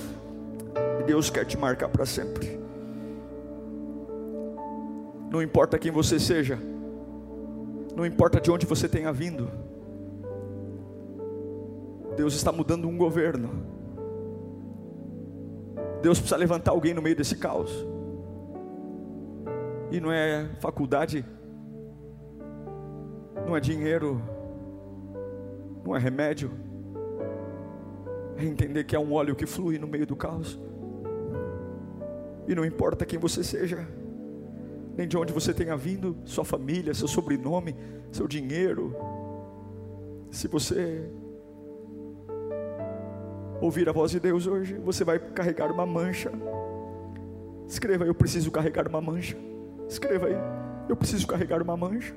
Deus 1.05 1.29
quer 1.29 1.45
te 1.45 1.55
marcar 1.55 1.89
para 1.89 2.07
sempre. 2.07 2.59
Não 5.29 5.43
importa 5.43 5.77
quem 5.77 5.91
você 5.91 6.19
seja, 6.19 6.57
não 7.95 8.03
importa 8.03 8.41
de 8.41 8.49
onde 8.49 8.65
você 8.65 8.89
tenha 8.89 9.13
vindo, 9.13 9.47
Deus 12.17 12.33
está 12.33 12.51
mudando 12.51 12.87
um 12.87 12.97
governo. 12.97 13.51
Deus 16.01 16.17
precisa 16.17 16.35
levantar 16.35 16.71
alguém 16.71 16.95
no 16.95 17.01
meio 17.01 17.15
desse 17.15 17.35
caos. 17.35 17.85
E 19.91 19.99
não 19.99 20.11
é 20.11 20.49
faculdade, 20.59 21.23
não 23.45 23.55
é 23.55 23.59
dinheiro, 23.59 24.21
não 25.85 25.95
é 25.95 25.99
remédio, 25.99 26.51
é 28.37 28.45
entender 28.45 28.83
que 28.83 28.95
é 28.95 28.99
um 28.99 29.13
óleo 29.13 29.35
que 29.35 29.45
flui 29.45 29.77
no 29.77 29.87
meio 29.87 30.05
do 30.05 30.15
caos. 30.15 30.59
E 32.47 32.55
não 32.55 32.65
importa 32.65 33.05
quem 33.05 33.19
você 33.19 33.43
seja, 33.43 33.87
nem 34.97 35.07
de 35.07 35.17
onde 35.17 35.31
você 35.31 35.53
tenha 35.53 35.77
vindo, 35.77 36.17
sua 36.25 36.43
família, 36.43 36.93
seu 36.93 37.07
sobrenome, 37.07 37.75
seu 38.11 38.27
dinheiro. 38.27 38.95
Se 40.31 40.47
você 40.47 41.09
ouvir 43.61 43.87
a 43.89 43.91
voz 43.91 44.11
de 44.11 44.19
Deus 44.19 44.47
hoje, 44.47 44.75
você 44.75 45.03
vai 45.03 45.19
carregar 45.19 45.71
uma 45.71 45.85
mancha. 45.85 46.31
Escreva, 47.67 48.05
eu 48.05 48.15
preciso 48.15 48.51
carregar 48.51 48.87
uma 48.87 49.01
mancha. 49.01 49.37
Escreva 49.87 50.27
aí, 50.27 50.35
eu 50.87 50.95
preciso 50.95 51.27
carregar 51.27 51.61
uma 51.61 51.77
mancha. 51.77 52.15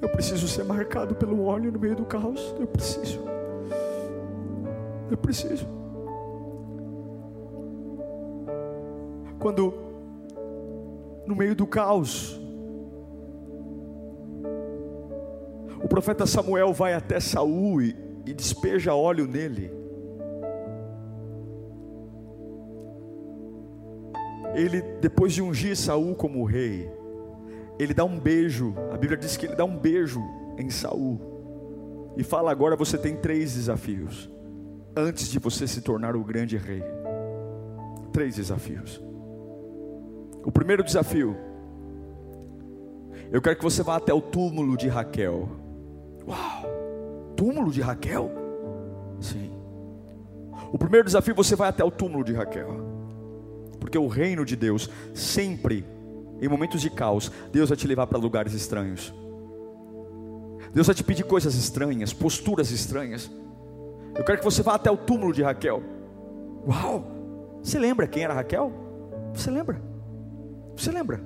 Eu 0.00 0.08
preciso 0.08 0.46
ser 0.46 0.64
marcado 0.64 1.14
pelo 1.14 1.44
óleo 1.44 1.72
no 1.72 1.78
meio 1.78 1.96
do 1.96 2.04
caos. 2.04 2.54
Eu 2.58 2.66
preciso. 2.66 3.20
Eu 5.10 5.16
preciso. 5.16 5.66
Quando 9.38 9.72
no 11.26 11.34
meio 11.34 11.54
do 11.54 11.66
caos, 11.66 12.40
o 15.82 15.88
profeta 15.88 16.26
Samuel 16.26 16.72
vai 16.72 16.94
até 16.94 17.20
Saul 17.20 17.82
e, 17.82 17.96
e 18.26 18.34
despeja 18.34 18.94
óleo 18.94 19.26
nele. 19.26 19.70
Ele, 24.54 24.80
depois 25.00 25.32
de 25.32 25.42
ungir 25.42 25.76
Saul 25.76 26.14
como 26.14 26.44
rei, 26.44 26.90
ele 27.78 27.94
dá 27.94 28.04
um 28.04 28.18
beijo. 28.18 28.74
A 28.92 28.96
Bíblia 28.96 29.18
diz 29.18 29.36
que 29.36 29.46
ele 29.46 29.54
dá 29.54 29.64
um 29.64 29.76
beijo 29.76 30.22
em 30.58 30.70
Saul. 30.70 32.14
E 32.16 32.22
fala 32.22 32.50
agora 32.50 32.76
você 32.76 32.96
tem 32.96 33.16
três 33.16 33.54
desafios 33.54 34.30
antes 34.96 35.28
de 35.28 35.38
você 35.38 35.66
se 35.66 35.82
tornar 35.82 36.16
o 36.16 36.24
grande 36.24 36.56
rei. 36.56 36.82
Três 38.12 38.36
desafios. 38.36 39.02
O 40.42 40.50
primeiro 40.50 40.82
desafio, 40.82 41.36
eu 43.30 43.42
quero 43.42 43.56
que 43.56 43.64
você 43.64 43.82
vá 43.82 43.96
até 43.96 44.14
o 44.14 44.22
túmulo 44.22 44.76
de 44.76 44.88
Raquel. 44.88 45.48
Uau! 46.26 46.64
Túmulo 47.36 47.70
de 47.70 47.82
Raquel? 47.82 48.30
Sim. 49.20 49.52
O 50.72 50.78
primeiro 50.78 51.04
desafio, 51.04 51.34
você 51.34 51.54
vai 51.54 51.68
até 51.68 51.84
o 51.84 51.90
túmulo 51.90 52.24
de 52.24 52.32
Raquel. 52.32 52.68
Porque 53.78 53.98
o 53.98 54.06
reino 54.06 54.44
de 54.44 54.56
Deus 54.56 54.88
sempre 55.12 55.84
em 56.40 56.48
momentos 56.48 56.80
de 56.80 56.90
caos, 56.90 57.30
Deus 57.50 57.68
vai 57.68 57.76
te 57.76 57.86
levar 57.86 58.06
para 58.06 58.18
lugares 58.18 58.52
estranhos. 58.52 59.12
Deus 60.72 60.86
vai 60.86 60.94
te 60.94 61.02
pedir 61.02 61.24
coisas 61.24 61.54
estranhas, 61.54 62.12
posturas 62.12 62.70
estranhas. 62.70 63.30
Eu 64.14 64.24
quero 64.24 64.38
que 64.38 64.44
você 64.44 64.62
vá 64.62 64.74
até 64.74 64.90
o 64.90 64.96
túmulo 64.96 65.32
de 65.32 65.42
Raquel. 65.42 65.82
Uau! 66.66 67.16
Você 67.62 67.78
lembra 67.78 68.06
quem 68.06 68.24
era 68.24 68.34
Raquel? 68.34 68.72
Você 69.32 69.50
lembra? 69.50 69.80
Você 70.76 70.90
lembra? 70.90 71.20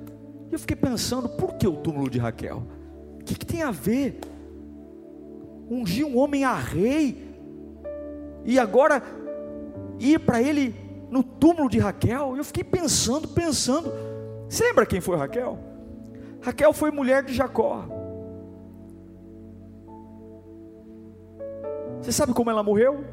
E 0.49 0.53
eu 0.53 0.59
fiquei 0.59 0.75
pensando, 0.75 1.29
por 1.29 1.55
que 1.55 1.67
o 1.67 1.75
túmulo 1.75 2.09
de 2.09 2.17
Raquel? 2.19 2.63
O 3.19 3.23
que, 3.23 3.35
que 3.35 3.45
tem 3.45 3.61
a 3.61 3.71
ver? 3.71 4.19
Ungir 5.69 6.05
um 6.05 6.17
homem 6.17 6.43
a 6.43 6.53
rei 6.53 7.29
e 8.43 8.59
agora 8.59 9.01
ir 9.99 10.19
para 10.19 10.41
ele 10.41 10.75
no 11.09 11.23
túmulo 11.23 11.69
de 11.69 11.79
Raquel? 11.79 12.35
Eu 12.35 12.43
fiquei 12.43 12.63
pensando, 12.63 13.27
pensando. 13.27 13.91
Você 14.51 14.65
lembra 14.65 14.85
quem 14.85 14.99
foi 14.99 15.15
Raquel? 15.15 15.57
Raquel 16.41 16.73
foi 16.73 16.91
mulher 16.91 17.23
de 17.23 17.33
Jacó. 17.33 17.85
Você 22.01 22.11
sabe 22.11 22.33
como 22.33 22.49
ela 22.49 22.61
morreu? 22.61 23.05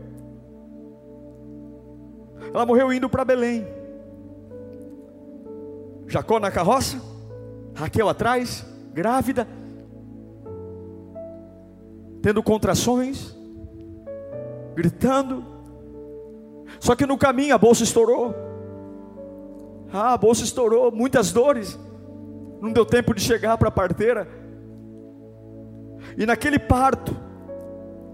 Ela 2.53 2.67
morreu 2.67 2.93
indo 2.93 3.09
para 3.09 3.25
Belém. 3.25 3.65
Jacó 6.09 6.41
na 6.41 6.51
carroça, 6.51 7.01
Raquel 7.73 8.09
atrás, 8.09 8.67
grávida, 8.93 9.47
tendo 12.21 12.43
contrações, 12.43 13.33
gritando. 14.75 15.45
Só 16.81 16.97
que 16.97 17.07
no 17.07 17.17
caminho 17.17 17.55
a 17.55 17.59
bolsa 17.59 17.85
estourou. 17.85 18.48
Ah, 19.93 20.13
a 20.13 20.19
bolsa 20.19 20.45
estourou, 20.45 20.93
muitas 20.93 21.33
dores. 21.33 21.79
Não 22.61 22.73
deu 22.73 22.85
tempo 22.85 23.15
de 23.15 23.21
chegar 23.21 23.57
para 23.57 23.69
a 23.69 23.73
parteira. 23.73 24.29
E 26.17 26.27
naquele 26.27 26.59
parto, 26.59 27.17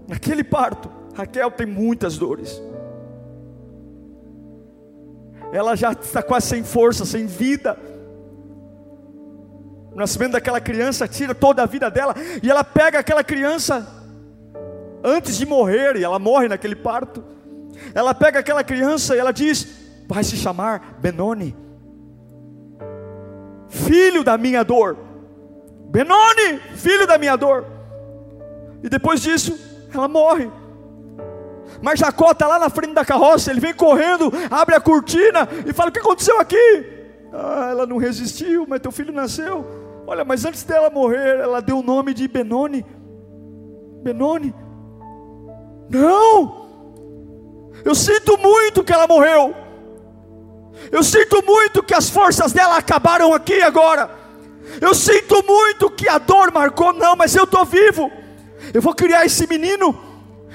naquele 0.07 0.43
parto, 0.43 0.89
Raquel 1.15 1.51
tem 1.51 1.65
muitas 1.65 2.17
dores. 2.17 2.61
Ela 5.51 5.75
já 5.75 5.91
está 5.91 6.21
quase 6.21 6.47
sem 6.47 6.63
força, 6.63 7.05
sem 7.05 7.25
vida. 7.25 7.77
O 9.91 9.95
nascimento 9.95 10.33
daquela 10.33 10.59
criança 10.59 11.07
tira 11.07 11.33
toda 11.33 11.63
a 11.63 11.65
vida 11.65 11.89
dela. 11.89 12.13
E 12.43 12.49
ela 12.49 12.63
pega 12.63 12.99
aquela 12.99 13.23
criança 13.23 13.87
antes 15.03 15.37
de 15.37 15.45
morrer, 15.45 15.95
e 15.95 16.03
ela 16.03 16.19
morre 16.19 16.47
naquele 16.47 16.75
parto. 16.75 17.23
Ela 17.93 18.13
pega 18.13 18.39
aquela 18.39 18.63
criança 18.63 19.15
e 19.15 19.19
ela 19.19 19.31
diz: 19.31 19.67
vai 20.07 20.23
se 20.23 20.35
chamar 20.35 20.97
Benoni 20.99 21.64
filho 23.75 24.23
da 24.23 24.37
minha 24.37 24.63
dor. 24.63 24.97
Benoni, 25.89 26.59
filho 26.75 27.05
da 27.05 27.17
minha 27.17 27.35
dor. 27.35 27.65
E 28.81 28.89
depois 28.89 29.21
disso, 29.21 29.57
ela 29.93 30.07
morre. 30.07 30.49
Mas 31.81 31.99
Jacó 31.99 32.31
está 32.31 32.47
lá 32.47 32.57
na 32.57 32.69
frente 32.69 32.93
da 32.93 33.03
carroça, 33.03 33.51
ele 33.51 33.59
vem 33.59 33.73
correndo, 33.73 34.31
abre 34.49 34.75
a 34.75 34.79
cortina 34.79 35.47
e 35.65 35.73
fala: 35.73 35.89
O 35.89 35.91
que 35.91 35.99
aconteceu 35.99 36.39
aqui? 36.39 36.85
Ah, 37.33 37.67
ela 37.71 37.85
não 37.85 37.97
resistiu, 37.97 38.65
mas 38.67 38.79
teu 38.79 38.91
filho 38.91 39.13
nasceu. 39.13 39.65
Olha, 40.07 40.23
mas 40.23 40.45
antes 40.45 40.63
dela 40.63 40.89
morrer, 40.89 41.39
ela 41.39 41.61
deu 41.61 41.79
o 41.79 41.83
nome 41.83 42.13
de 42.13 42.27
Benoni. 42.27 42.85
Benoni. 44.03 44.53
Não! 45.89 46.65
Eu 47.83 47.93
sinto 47.93 48.37
muito 48.37 48.83
que 48.83 48.93
ela 48.93 49.07
morreu. 49.07 49.64
Eu 50.91 51.03
sinto 51.03 51.43
muito 51.45 51.83
que 51.83 51.93
as 51.93 52.09
forças 52.09 52.51
dela 52.51 52.77
acabaram 52.77 53.33
aqui 53.33 53.61
agora. 53.61 54.09
Eu 54.81 54.93
sinto 54.93 55.43
muito 55.45 55.89
que 55.89 56.07
a 56.07 56.17
dor 56.17 56.51
marcou, 56.51 56.93
não, 56.93 57.15
mas 57.15 57.35
eu 57.35 57.43
estou 57.43 57.65
vivo. 57.65 58.11
Eu 58.73 58.81
vou 58.81 58.93
criar 58.93 59.25
esse 59.25 59.47
menino. 59.47 60.05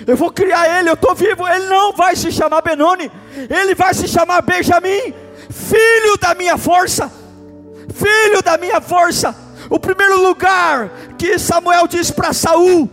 Eu 0.06 0.16
vou 0.16 0.30
criar 0.30 0.78
ele, 0.78 0.88
eu 0.88 0.94
estou 0.94 1.14
vivo. 1.14 1.46
Ele 1.46 1.66
não 1.66 1.92
vai 1.92 2.16
se 2.16 2.32
chamar 2.32 2.62
Benoni, 2.62 3.10
ele 3.48 3.74
vai 3.74 3.92
se 3.94 4.08
chamar 4.08 4.42
Benjamim, 4.42 5.14
filho 5.50 6.16
da 6.18 6.34
minha 6.34 6.56
força, 6.56 7.10
filho 7.92 8.42
da 8.42 8.56
minha 8.56 8.80
força. 8.80 9.34
O 9.68 9.78
primeiro 9.78 10.22
lugar 10.22 10.90
que 11.18 11.38
Samuel 11.38 11.86
diz 11.86 12.10
para 12.10 12.32
Saul 12.32 12.88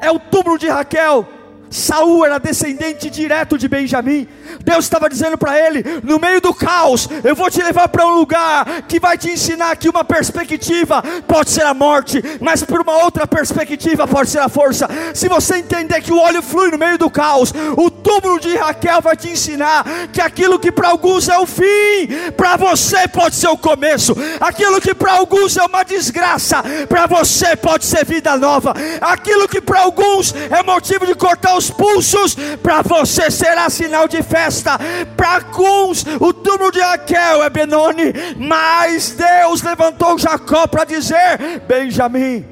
é 0.00 0.10
o 0.10 0.18
túmulo 0.18 0.58
de 0.58 0.68
Raquel. 0.68 1.26
Saul 1.68 2.24
era 2.24 2.38
descendente 2.38 3.10
direto 3.10 3.58
de 3.58 3.68
Benjamim. 3.68 4.28
Deus 4.64 4.84
estava 4.84 5.08
dizendo 5.08 5.36
para 5.36 5.58
ele: 5.58 5.84
no 6.02 6.18
meio 6.18 6.40
do 6.40 6.54
caos, 6.54 7.08
eu 7.24 7.34
vou 7.34 7.50
te 7.50 7.62
levar 7.62 7.88
para 7.88 8.06
um 8.06 8.14
lugar 8.14 8.82
que 8.82 9.00
vai 9.00 9.18
te 9.18 9.30
ensinar 9.30 9.76
que 9.76 9.88
uma 9.88 10.04
perspectiva 10.04 11.02
pode 11.26 11.50
ser 11.50 11.64
a 11.64 11.74
morte, 11.74 12.22
mas 12.40 12.62
por 12.62 12.80
uma 12.80 12.96
outra 13.04 13.26
perspectiva 13.26 14.06
pode 14.06 14.30
ser 14.30 14.38
a 14.38 14.48
força. 14.48 14.88
Se 15.14 15.28
você 15.28 15.56
entender 15.56 16.00
que 16.00 16.12
o 16.12 16.18
óleo 16.18 16.42
flui 16.42 16.70
no 16.70 16.78
meio 16.78 16.98
do 16.98 17.10
caos, 17.10 17.52
o 17.76 17.90
túmulo 17.90 18.38
de 18.38 18.56
Raquel 18.56 19.00
vai 19.00 19.16
te 19.16 19.28
ensinar 19.28 19.84
que 20.12 20.20
aquilo 20.20 20.58
que 20.58 20.70
para 20.70 20.88
alguns 20.88 21.28
é 21.28 21.38
o 21.38 21.46
fim, 21.46 22.30
para 22.36 22.56
você 22.56 23.08
pode 23.08 23.34
ser 23.36 23.48
o 23.48 23.58
começo. 23.58 24.16
Aquilo 24.40 24.80
que 24.80 24.94
para 24.94 25.12
alguns 25.12 25.56
é 25.56 25.64
uma 25.64 25.84
desgraça, 25.84 26.62
para 26.88 27.06
você 27.06 27.56
pode 27.56 27.84
ser 27.84 28.04
vida 28.04 28.36
nova. 28.36 28.74
Aquilo 29.00 29.48
que 29.48 29.60
para 29.60 29.80
alguns 29.80 30.34
é 30.34 30.62
motivo 30.62 31.06
de 31.06 31.14
cortar 31.14 31.56
os 31.56 31.70
pulsos, 31.70 32.36
para 32.62 32.82
você 32.82 33.30
será 33.30 33.68
sinal 33.68 34.06
de 34.06 34.22
festa 34.22 34.35
festa. 34.36 34.78
Para 35.16 35.36
alguns, 35.36 36.04
o 36.20 36.32
túmulo 36.32 36.70
de 36.70 36.80
Raquel 36.80 37.42
é 37.42 37.48
Benoni, 37.48 38.12
mas 38.36 39.16
Deus 39.16 39.62
levantou 39.62 40.18
Jacó 40.18 40.66
para 40.66 40.84
dizer: 40.84 41.62
Benjamim, 41.66 42.44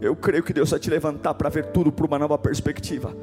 eu 0.00 0.16
creio 0.16 0.42
que 0.42 0.54
Deus 0.54 0.70
vai 0.70 0.80
te 0.80 0.88
levantar 0.88 1.34
para 1.34 1.50
ver 1.50 1.66
tudo 1.66 1.92
por 1.92 2.06
uma 2.06 2.18
nova 2.18 2.38
perspectiva. 2.38 3.14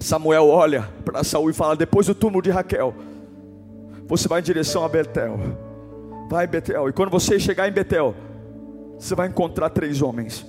Samuel 0.00 0.48
olha 0.48 0.88
para 1.04 1.24
Saul 1.24 1.48
e 1.48 1.54
fala: 1.54 1.74
Depois 1.74 2.06
do 2.06 2.14
túmulo 2.14 2.42
de 2.42 2.50
Raquel, 2.50 2.94
você 4.06 4.28
vai 4.28 4.40
em 4.40 4.44
direção 4.44 4.84
a 4.84 4.88
Betel. 4.88 5.40
Vai 6.28 6.46
Betel, 6.46 6.88
e 6.88 6.92
quando 6.92 7.10
você 7.10 7.38
chegar 7.38 7.68
em 7.68 7.72
Betel, 7.72 8.14
você 8.98 9.14
vai 9.14 9.28
encontrar 9.28 9.70
três 9.70 10.02
homens. 10.02 10.46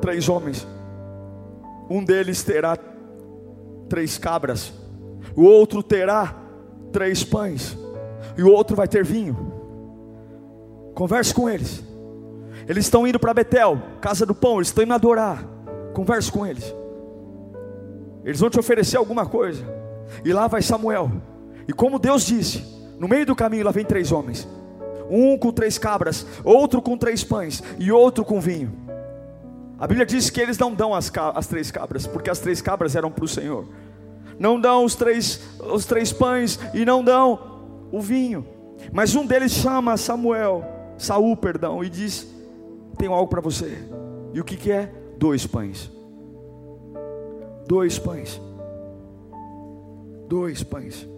Três 0.00 0.28
homens. 0.28 0.66
Um 1.90 2.04
deles 2.04 2.42
terá 2.42 2.78
três 3.90 4.16
cabras, 4.16 4.72
o 5.36 5.42
outro 5.42 5.82
terá 5.82 6.34
três 6.92 7.22
pães, 7.24 7.76
e 8.38 8.42
o 8.42 8.50
outro 8.50 8.76
vai 8.76 8.88
ter 8.88 9.04
vinho. 9.04 9.52
Converse 10.94 11.34
com 11.34 11.50
eles. 11.50 11.84
Eles 12.68 12.86
estão 12.86 13.06
indo 13.06 13.18
para 13.18 13.34
Betel, 13.34 13.82
casa 14.00 14.24
do 14.24 14.34
pão, 14.34 14.56
eles 14.56 14.68
estão 14.68 14.84
indo 14.84 14.94
adorar. 14.94 15.44
Converse 15.92 16.30
com 16.30 16.46
eles. 16.46 16.72
Eles 18.24 18.38
vão 18.38 18.48
te 18.48 18.60
oferecer 18.60 18.96
alguma 18.96 19.26
coisa. 19.26 19.64
E 20.24 20.32
lá 20.32 20.46
vai 20.46 20.62
Samuel. 20.62 21.10
E 21.66 21.72
como 21.72 21.98
Deus 21.98 22.24
disse, 22.24 22.64
no 22.98 23.08
meio 23.08 23.26
do 23.26 23.34
caminho 23.34 23.64
lá 23.64 23.72
vem 23.72 23.84
três 23.84 24.12
homens. 24.12 24.46
Um 25.10 25.36
com 25.36 25.50
três 25.50 25.78
cabras, 25.78 26.24
outro 26.44 26.80
com 26.80 26.96
três 26.96 27.24
pães 27.24 27.62
e 27.78 27.90
outro 27.90 28.24
com 28.24 28.40
vinho. 28.40 28.72
A 29.80 29.86
Bíblia 29.86 30.04
diz 30.04 30.28
que 30.28 30.38
eles 30.38 30.58
não 30.58 30.74
dão 30.74 30.94
as, 30.94 31.10
as 31.34 31.46
três 31.46 31.70
cabras, 31.70 32.06
porque 32.06 32.28
as 32.28 32.38
três 32.38 32.60
cabras 32.60 32.94
eram 32.94 33.10
para 33.10 33.24
o 33.24 33.28
Senhor. 33.28 33.66
Não 34.38 34.60
dão 34.60 34.84
os 34.84 34.94
três, 34.94 35.40
os 35.58 35.86
três 35.86 36.12
pães 36.12 36.60
e 36.74 36.84
não 36.84 37.02
dão 37.02 37.88
o 37.90 37.98
vinho. 37.98 38.46
Mas 38.92 39.14
um 39.14 39.24
deles 39.24 39.52
chama 39.52 39.96
Samuel, 39.96 40.62
Saul, 40.98 41.34
perdão, 41.34 41.82
e 41.82 41.88
diz: 41.88 42.26
Tenho 42.98 43.14
algo 43.14 43.30
para 43.30 43.40
você. 43.40 43.78
E 44.34 44.40
o 44.40 44.44
que, 44.44 44.54
que 44.54 44.70
é? 44.70 44.92
Dois 45.16 45.46
pães. 45.46 45.90
Dois 47.66 47.98
pães. 47.98 48.38
Dois 50.28 50.62
pães. 50.62 51.08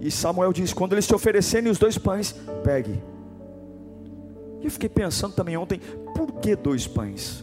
E 0.00 0.10
Samuel 0.10 0.52
diz: 0.52 0.72
Quando 0.72 0.94
eles 0.94 1.06
te 1.06 1.14
oferecerem 1.14 1.70
os 1.70 1.78
dois 1.78 1.96
pães, 1.96 2.32
pegue 2.64 3.00
eu 4.66 4.70
fiquei 4.70 4.88
pensando 4.88 5.34
também 5.34 5.56
ontem, 5.56 5.80
por 6.14 6.32
que 6.40 6.56
dois 6.56 6.86
pães? 6.86 7.42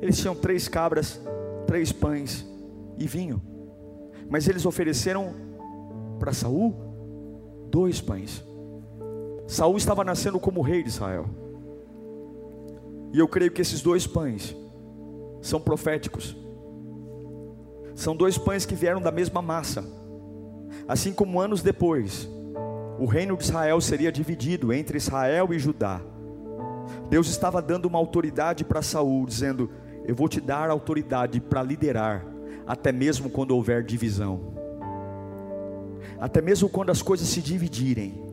Eles 0.00 0.18
tinham 0.18 0.34
três 0.34 0.68
cabras, 0.68 1.20
três 1.66 1.92
pães 1.92 2.46
e 2.98 3.06
vinho. 3.06 3.40
Mas 4.28 4.48
eles 4.48 4.66
ofereceram 4.66 5.34
para 6.18 6.32
Saul 6.32 6.74
dois 7.70 8.00
pães. 8.00 8.44
Saul 9.46 9.76
estava 9.76 10.04
nascendo 10.04 10.38
como 10.38 10.60
rei 10.60 10.82
de 10.82 10.88
Israel. 10.88 11.26
E 13.12 13.18
eu 13.18 13.28
creio 13.28 13.50
que 13.50 13.62
esses 13.62 13.80
dois 13.80 14.06
pães 14.06 14.54
são 15.40 15.60
proféticos. 15.60 16.36
São 17.94 18.14
dois 18.14 18.36
pães 18.36 18.66
que 18.66 18.74
vieram 18.74 19.00
da 19.00 19.10
mesma 19.10 19.40
massa. 19.40 19.84
Assim 20.86 21.12
como 21.12 21.40
anos 21.40 21.62
depois, 21.62 22.28
o 22.98 23.04
reino 23.04 23.36
de 23.36 23.44
Israel 23.44 23.80
seria 23.80 24.10
dividido 24.10 24.72
entre 24.72 24.96
Israel 24.96 25.52
e 25.52 25.58
Judá. 25.58 26.00
Deus 27.10 27.28
estava 27.28 27.60
dando 27.60 27.86
uma 27.86 27.98
autoridade 27.98 28.64
para 28.64 28.82
Saul, 28.82 29.26
dizendo: 29.26 29.70
Eu 30.04 30.14
vou 30.14 30.28
te 30.28 30.40
dar 30.40 30.70
autoridade 30.70 31.40
para 31.40 31.62
liderar, 31.62 32.24
até 32.66 32.92
mesmo 32.92 33.28
quando 33.28 33.50
houver 33.52 33.82
divisão, 33.82 34.54
até 36.18 36.40
mesmo 36.40 36.68
quando 36.68 36.90
as 36.90 37.02
coisas 37.02 37.28
se 37.28 37.42
dividirem. 37.42 38.24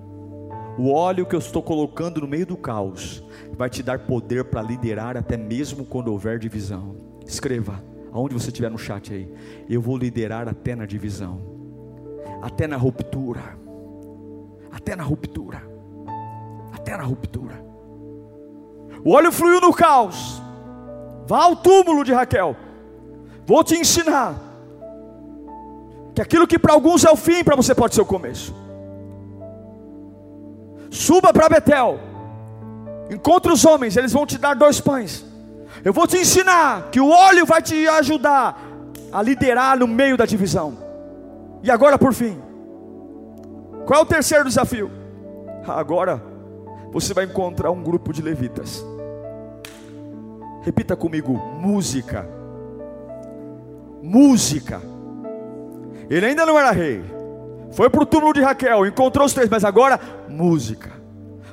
O 0.77 0.91
óleo 0.91 1.25
que 1.25 1.35
eu 1.35 1.39
estou 1.39 1.61
colocando 1.61 2.21
no 2.21 2.27
meio 2.27 2.47
do 2.47 2.57
caos 2.57 3.23
vai 3.55 3.69
te 3.69 3.83
dar 3.83 3.99
poder 3.99 4.45
para 4.45 4.61
liderar, 4.61 5.15
até 5.17 5.37
mesmo 5.37 5.85
quando 5.85 6.07
houver 6.07 6.39
divisão. 6.39 6.95
Escreva, 7.27 7.83
aonde 8.11 8.33
você 8.33 8.47
estiver 8.47 8.71
no 8.71 8.77
chat 8.77 9.13
aí. 9.13 9.31
Eu 9.69 9.81
vou 9.81 9.95
liderar 9.95 10.47
até 10.47 10.75
na 10.75 10.87
divisão, 10.87 11.41
até 12.41 12.65
na 12.65 12.75
ruptura 12.75 13.62
até 14.73 14.95
na 14.95 15.03
ruptura. 15.03 15.61
Até 16.73 16.97
na 16.97 17.03
ruptura. 17.03 17.63
O 19.05 19.11
óleo 19.11 19.31
fluiu 19.31 19.61
no 19.61 19.73
caos. 19.73 20.41
Vá 21.27 21.43
ao 21.43 21.55
túmulo 21.55 22.03
de 22.03 22.13
Raquel. 22.13 22.55
Vou 23.45 23.63
te 23.63 23.75
ensinar 23.75 24.35
que 26.15 26.21
aquilo 26.21 26.47
que 26.47 26.59
para 26.59 26.73
alguns 26.73 27.03
é 27.03 27.11
o 27.11 27.15
fim, 27.15 27.43
para 27.43 27.55
você 27.55 27.73
pode 27.73 27.95
ser 27.95 28.01
o 28.01 28.05
começo. 28.05 28.53
Suba 30.89 31.33
para 31.33 31.49
Betel. 31.49 31.99
Encontre 33.09 33.51
os 33.51 33.65
homens, 33.65 33.97
eles 33.97 34.13
vão 34.13 34.25
te 34.25 34.37
dar 34.37 34.55
dois 34.55 34.79
pães. 34.79 35.25
Eu 35.83 35.91
vou 35.91 36.07
te 36.07 36.17
ensinar 36.17 36.89
que 36.91 36.99
o 36.99 37.09
óleo 37.09 37.45
vai 37.45 37.61
te 37.61 37.87
ajudar 37.87 38.57
a 39.11 39.21
liderar 39.21 39.77
no 39.77 39.87
meio 39.87 40.15
da 40.15 40.25
divisão. 40.25 40.77
E 41.61 41.71
agora 41.71 41.97
por 41.97 42.13
fim, 42.13 42.39
qual 43.85 43.99
é 43.99 44.03
o 44.03 44.05
terceiro 44.05 44.45
desafio? 44.45 44.89
Agora 45.67 46.21
você 46.91 47.13
vai 47.13 47.25
encontrar 47.25 47.71
um 47.71 47.83
grupo 47.83 48.13
de 48.13 48.21
levitas. 48.21 48.85
Repita 50.61 50.95
comigo: 50.95 51.33
música. 51.59 52.27
Música. 54.01 54.81
Ele 56.09 56.25
ainda 56.25 56.45
não 56.45 56.57
era 56.57 56.71
rei. 56.71 57.03
Foi 57.71 57.89
para 57.89 58.03
o 58.03 58.05
túmulo 58.05 58.33
de 58.33 58.41
Raquel, 58.41 58.85
encontrou 58.85 59.25
os 59.25 59.33
três, 59.33 59.49
mas 59.49 59.65
agora 59.65 59.99
música. 60.29 60.91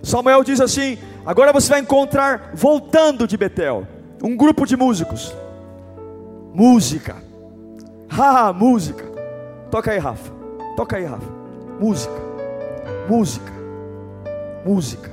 Samuel 0.02 0.44
diz 0.44 0.60
assim: 0.60 0.98
agora 1.24 1.52
você 1.52 1.68
vai 1.68 1.80
encontrar, 1.80 2.50
voltando 2.54 3.26
de 3.26 3.36
Betel, 3.36 3.86
um 4.22 4.36
grupo 4.36 4.66
de 4.66 4.76
músicos. 4.76 5.34
Música. 6.54 7.16
Ah, 8.12 8.52
música. 8.52 9.04
Toca 9.70 9.92
aí, 9.92 9.98
Rafa. 9.98 10.32
Toca 10.76 10.96
aí, 10.96 11.04
Rafa. 11.04 11.39
Música, 11.80 12.12
música, 13.08 13.52
música. 14.66 15.10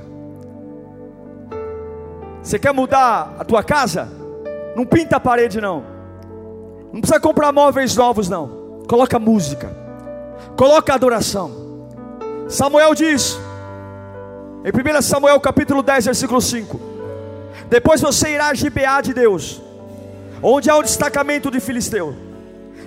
Você 2.42 2.58
quer 2.58 2.74
mudar 2.74 3.36
a 3.38 3.44
tua 3.44 3.62
casa? 3.64 4.06
Não 4.76 4.84
pinta 4.84 5.16
a 5.16 5.20
parede 5.20 5.62
não. 5.62 5.82
Não 6.92 7.00
precisa 7.00 7.18
comprar 7.18 7.52
móveis 7.52 7.96
novos 7.96 8.28
não. 8.28 8.82
Coloca 8.86 9.18
música. 9.18 9.74
Coloca 10.58 10.92
adoração. 10.92 11.50
Samuel 12.50 12.94
diz 12.94 13.38
em 14.62 14.98
1 14.98 15.00
Samuel 15.00 15.40
capítulo 15.40 15.82
10, 15.82 16.04
versículo 16.04 16.42
5. 16.42 16.78
Depois 17.70 18.02
você 18.02 18.34
irá 18.34 18.48
a 18.48 18.54
Gibeá 18.54 19.00
de 19.00 19.14
Deus, 19.14 19.62
onde 20.42 20.68
há 20.68 20.76
um 20.76 20.82
destacamento 20.82 21.50
de 21.50 21.60
filisteu 21.60 22.27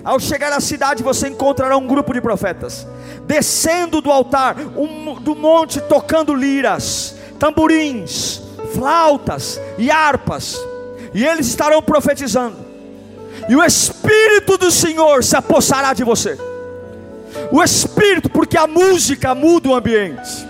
ao 0.04 0.18
chegar 0.18 0.52
à 0.52 0.60
cidade, 0.60 1.02
você 1.02 1.28
encontrará 1.28 1.76
um 1.76 1.86
grupo 1.86 2.12
de 2.12 2.20
profetas 2.20 2.86
descendo 3.26 4.00
do 4.00 4.10
altar, 4.10 4.56
um, 4.76 5.14
do 5.20 5.34
monte, 5.34 5.80
tocando 5.80 6.34
liras, 6.34 7.16
tamborins, 7.38 8.42
flautas 8.74 9.60
e 9.78 9.90
harpas, 9.90 10.58
e 11.14 11.24
eles 11.24 11.46
estarão 11.46 11.82
profetizando, 11.82 12.56
e 13.48 13.56
o 13.56 13.62
Espírito 13.62 14.56
do 14.56 14.70
Senhor 14.70 15.22
se 15.24 15.36
apossará 15.36 15.92
de 15.92 16.04
você. 16.04 16.38
O 17.50 17.62
Espírito, 17.62 18.28
porque 18.28 18.58
a 18.58 18.66
música 18.66 19.34
muda 19.34 19.68
o 19.68 19.74
ambiente. 19.74 20.46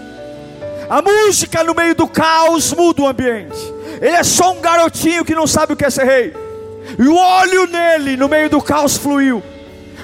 A 0.91 1.01
música 1.01 1.63
no 1.65 1.75
meio 1.75 1.95
do 1.95 2.09
caos 2.09 2.73
muda 2.73 3.03
o 3.03 3.09
ambiente. 3.09 3.57
Ele 4.01 4.17
é 4.17 4.23
só 4.25 4.53
um 4.53 4.61
garotinho 4.61 5.25
que 5.25 5.35
não 5.35 5.47
sabe 5.47 5.73
o 5.73 5.77
que 5.77 5.85
é 5.85 5.91
ser 5.91 6.05
rei. 6.05 6.42
E 6.99 7.07
o 7.07 7.17
óleo 7.17 7.67
nele, 7.67 8.17
no 8.17 8.29
meio 8.29 8.51
do 8.51 8.61
caos, 8.61 8.97
fluiu. 8.97 9.43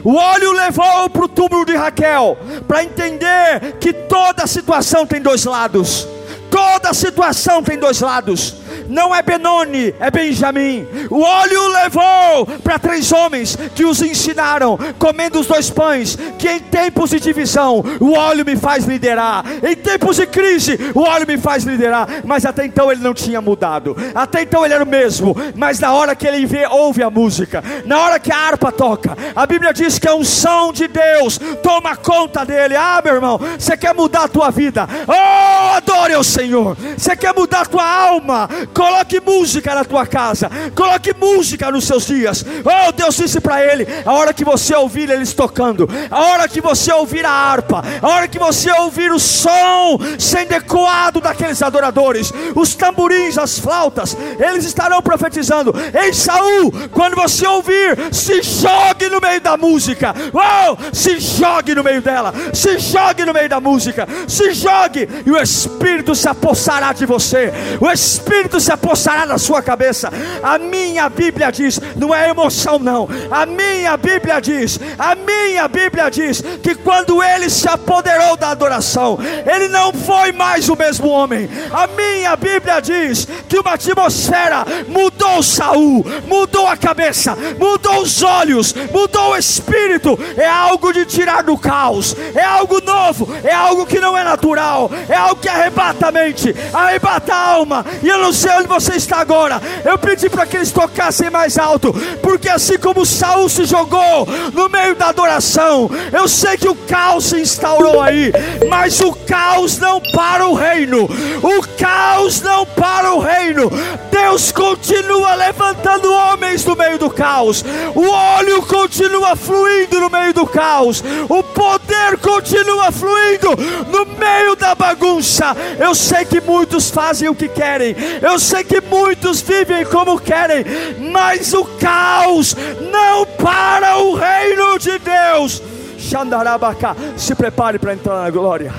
O 0.05 0.14
óleo 0.14 0.53
levou 0.53 1.11
para 1.11 1.24
o 1.24 1.29
túmulo 1.29 1.64
de 1.64 1.74
Raquel, 1.74 2.39
para 2.66 2.85
entender 2.85 3.76
que 3.81 3.93
toda 3.93 4.47
situação 4.47 5.07
tem 5.07 5.20
dois 5.20 5.45
lados. 5.45 6.07
Toda 6.51 6.95
situação 6.95 7.62
tem 7.62 7.79
dois 7.79 8.01
lados 8.01 8.58
não 8.89 9.14
é 9.14 9.22
Benoni, 9.22 9.95
é 10.01 10.11
Benjamim. 10.11 10.86
O 11.11 11.20
óleo 11.20 11.68
levou 11.68 12.47
para 12.62 12.78
três 12.78 13.12
homens 13.12 13.57
que 13.74 13.84
os 13.84 14.03
ensinaram, 14.03 14.78
comendo 14.99 15.39
os 15.39 15.47
dois 15.47 15.70
pães, 15.70 16.18
que 16.39 16.49
em 16.49 16.61
tempos 16.61 17.11
de 17.11 17.20
divisão 17.20 17.84
o 18.01 18.12
óleo 18.14 18.45
me 18.45 18.57
faz 18.57 18.84
liderar, 18.84 19.45
em 19.62 19.76
tempos 19.76 20.16
de 20.16 20.26
crise 20.26 20.78
o 20.95 21.01
óleo 21.01 21.26
me 21.26 21.39
faz 21.39 21.64
liderar. 21.64 22.09
Mas 22.24 22.45
até 22.45 22.64
então 22.64 22.91
ele 22.91 23.03
não 23.03 23.14
tinha 23.14 23.41
mudado, 23.41 23.97
até 24.14 24.43
então 24.43 24.64
ele 24.64 24.74
era 24.74 24.84
o 24.84 24.89
mesmo. 24.89 25.36
Mas 25.55 25.78
na 25.78 25.93
hora 25.93 26.16
que 26.16 26.26
ele 26.26 26.47
vê, 26.47 26.66
ouve 26.66 27.03
a 27.03 27.11
música, 27.11 27.62
na 27.84 27.99
hora 28.01 28.18
que 28.18 28.32
a 28.32 28.39
harpa 28.39 28.72
toca, 28.72 29.16
a 29.34 29.47
Bíblia 29.47 29.72
diz 29.72 29.99
que 29.99 30.09
a 30.09 30.14
unção 30.14 30.72
de 30.72 30.89
Deus 30.89 31.39
toma 31.62 31.97
conta 31.97 32.45
dele. 32.45 32.76
Ah, 32.76 33.01
meu 33.05 33.14
irmão, 33.14 33.39
você 33.59 33.76
quer 33.76 33.95
mudar 33.95 34.24
a 34.24 34.28
tua 34.28 34.51
vida? 34.51 34.89
Oh, 35.07 35.74
adore 35.76 36.14
o 36.16 36.24
Senhor. 36.24 36.76
Você 36.97 37.14
quer 37.14 37.34
mudar 37.34 37.61
a 37.61 37.66
tua 37.66 37.84
alma? 37.84 38.49
Coloque 38.79 39.20
música 39.20 39.74
na 39.74 39.85
tua 39.85 40.07
casa, 40.07 40.49
coloque 40.72 41.12
música 41.12 41.68
nos 41.68 41.85
seus 41.85 42.07
dias. 42.07 42.45
Oh, 42.64 42.93
Deus 42.93 43.16
disse 43.16 43.41
para 43.41 43.61
ele: 43.61 43.85
a 44.07 44.12
hora 44.12 44.33
que 44.33 44.45
você 44.45 44.72
ouvir 44.72 45.11
eles 45.11 45.35
tocando, 45.35 45.91
a 46.09 46.20
hora 46.20 46.49
que 46.49 46.61
você 46.61 46.93
ouvir 46.93 47.26
a 47.26 47.31
harpa, 47.31 47.83
a 48.01 48.07
hora 48.07 48.29
que 48.29 48.39
você 48.39 48.70
ouvir 48.70 49.11
o 49.11 49.18
som 49.18 49.99
sendo 50.16 50.53
ecoado 50.53 51.20
daqueles 51.20 51.61
adoradores, 51.61 52.33
os 52.55 52.76
tamborins, 52.76 53.37
as 53.37 53.59
flautas, 53.59 54.16
eles 54.39 54.64
estarão 54.64 55.03
profetizando. 55.03 55.74
Ei, 55.93 56.12
Saul, 56.12 56.70
quando 56.93 57.16
você 57.16 57.49
ouvir, 57.49 57.99
se 58.12 58.41
jogue 58.45 59.09
no 59.11 59.20
meio 59.20 59.41
da 59.41 59.57
música. 59.57 60.14
Oh, 60.33 60.76
se 60.95 61.18
jogue 61.18 61.74
no 61.74 61.83
meio 61.83 62.01
dela, 62.01 62.33
se 62.55 62.79
jogue 62.79 63.24
no 63.24 63.33
meio 63.35 63.49
da 63.49 63.61
música, 63.61 64.07
se 64.29 64.55
jogue, 64.55 65.09
e 65.26 65.33
o 65.33 65.37
Espírito 65.37 66.14
se 66.14 66.29
apossará 66.29 66.93
de 66.93 67.05
você. 67.05 67.53
O 67.81 67.91
Espírito 67.91 68.61
se 68.68 68.68
se 68.69 68.73
apossará 68.73 69.25
na 69.25 69.39
sua 69.39 69.62
cabeça. 69.62 70.12
A 70.43 70.59
minha 70.59 71.09
Bíblia 71.09 71.51
diz, 71.51 71.81
não 71.97 72.14
é 72.14 72.29
emoção, 72.29 72.79
não. 72.79 73.09
A 73.31 73.47
minha 73.47 73.97
Bíblia 73.97 74.41
diz, 74.41 74.79
a 74.99 75.14
minha 75.14 75.66
Bíblia 75.66 76.11
diz 76.11 76.43
que 76.62 76.75
quando 76.75 77.23
ele 77.23 77.49
se 77.49 77.66
apoderou 77.66 78.37
da 78.37 78.51
adoração, 78.51 79.19
ele 79.47 79.69
não 79.69 79.91
foi 79.91 80.33
mais 80.33 80.69
o 80.69 80.77
mesmo 80.77 81.09
homem. 81.09 81.49
A 81.73 81.87
minha 81.87 82.37
Bíblia 82.37 82.81
diz 82.81 83.27
que 83.49 83.59
uma 83.59 83.73
atmosfera 83.73 84.66
mudou 84.87 85.43
Saul, 85.43 86.05
mudou 86.27 86.66
a 86.66 86.77
cabeça, 86.77 87.35
mudou 87.59 88.03
os 88.03 88.23
olhos, 88.23 88.75
mudou 88.93 89.31
o 89.31 89.37
espírito. 89.37 90.19
É 90.37 90.47
algo 90.47 90.93
de 90.93 91.07
tirar 91.07 91.43
do 91.43 91.57
caos, 91.57 92.14
é 92.35 92.45
algo 92.45 92.83
novo, 92.83 93.35
é 93.43 93.55
algo 93.55 93.87
que 93.87 93.99
não 93.99 94.14
é 94.14 94.23
natural, 94.23 94.91
é 95.09 95.14
algo 95.14 95.41
que 95.41 95.49
arrebata 95.49 96.09
a 96.09 96.12
mente, 96.12 96.55
arrebata 96.71 97.33
a 97.33 97.49
alma. 97.49 97.87
E 98.03 98.09
eu 98.09 98.19
não 98.19 98.31
sei 98.31 98.58
onde 98.59 98.69
você 98.69 98.95
está 98.95 99.19
agora. 99.19 99.61
Eu 99.85 99.99
pedi 99.99 100.29
para 100.29 100.47
que 100.47 100.57
eles 100.57 100.73
tocassem 100.73 101.31
mais 101.31 101.59
alto, 101.59 101.93
porque 102.23 102.49
assim 102.49 102.79
como 102.79 103.07
Saul 103.07 103.49
se 103.49 103.65
jogou 103.65 104.27
no 104.53 104.69
meio 104.69 104.95
da 104.95 105.09
adoração, 105.09 105.91
eu 106.13 106.29
sei 106.29 106.57
que 106.57 106.69
o 106.69 106.75
caos 106.75 107.27
se 107.27 107.41
instaurou 107.41 108.01
aí, 108.01 108.33
mas 108.69 109.01
o 109.01 109.13
caos 109.13 109.79
não 109.79 110.01
para 110.01 110.47
o 110.47 110.55
reino. 110.55 111.05
O 111.43 111.67
caos 111.79 112.41
não 112.41 112.67
para 112.67 113.15
o 113.15 113.21
reino. 113.21 113.71
Deus 114.11 114.51
continua 114.51 115.35
levantando 115.35 116.13
homens 116.13 116.65
no 116.65 116.75
meio 116.77 116.99
do 116.99 117.11
caos. 117.11 117.65
O 117.95 118.09
óleo 118.09 118.63
continua 118.63 119.37
fluindo 119.37 120.01
no 120.01 120.11
meio 120.11 120.33
do 120.35 120.47
caos. 120.47 121.03
O 121.29 121.43
poder 121.43 122.19
continua 122.19 122.91
fluindo 122.91 123.51
no 123.91 124.07
meio 124.19 124.57
da 124.57 124.75
bagunça. 124.75 125.57
Eu 125.79 125.95
sei 125.95 126.25
que 126.25 126.41
muitos 126.41 126.91
fazem 126.91 127.29
o 127.29 127.35
que 127.35 127.49
querem. 127.49 127.95
Eu 128.21 128.38
sei 128.39 128.64
que 128.64 128.80
muitos 128.80 129.41
vivem 129.41 129.84
como 129.86 130.18
querem, 130.18 130.64
mas 131.12 131.53
o 131.53 131.64
caos 131.64 132.55
não 132.93 133.26
para 133.26 133.99
o 133.99 134.14
reino 134.14 134.78
de 134.78 134.99
Deus. 134.99 135.62
Xandarabacá, 135.99 136.95
se 137.16 137.34
prepare 137.34 137.78
para 137.78 137.95
entrar 137.95 138.22
na 138.22 138.30
glória. 138.30 138.72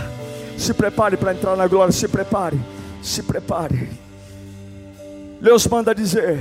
Se 0.57 0.74
prepare 0.74 1.18
para 1.18 1.34
entrar 1.34 1.55
na 1.55 1.68
glória, 1.68 1.91
se 1.91 2.07
prepare. 2.07 2.60
Se 3.01 3.24
prepare. 3.24 3.89
Deus 5.41 5.66
manda 5.68 5.95
dizer: 5.95 6.39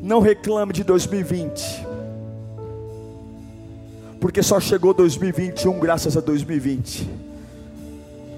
não 0.00 0.20
reclame 0.20 0.72
de 0.72 0.84
2020, 0.84 1.86
porque 4.20 4.42
só 4.42 4.60
chegou 4.60 4.94
2021 4.94 5.78
graças 5.78 6.16
a 6.16 6.20
2020. 6.20 7.08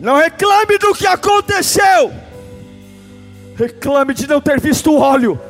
Não 0.00 0.16
reclame 0.16 0.78
do 0.78 0.94
que 0.94 1.06
aconteceu 1.06 2.12
Reclame 3.56 4.12
de 4.12 4.26
não 4.26 4.40
ter 4.40 4.60
visto 4.60 4.92
o 4.92 5.00
óleo. 5.00 5.40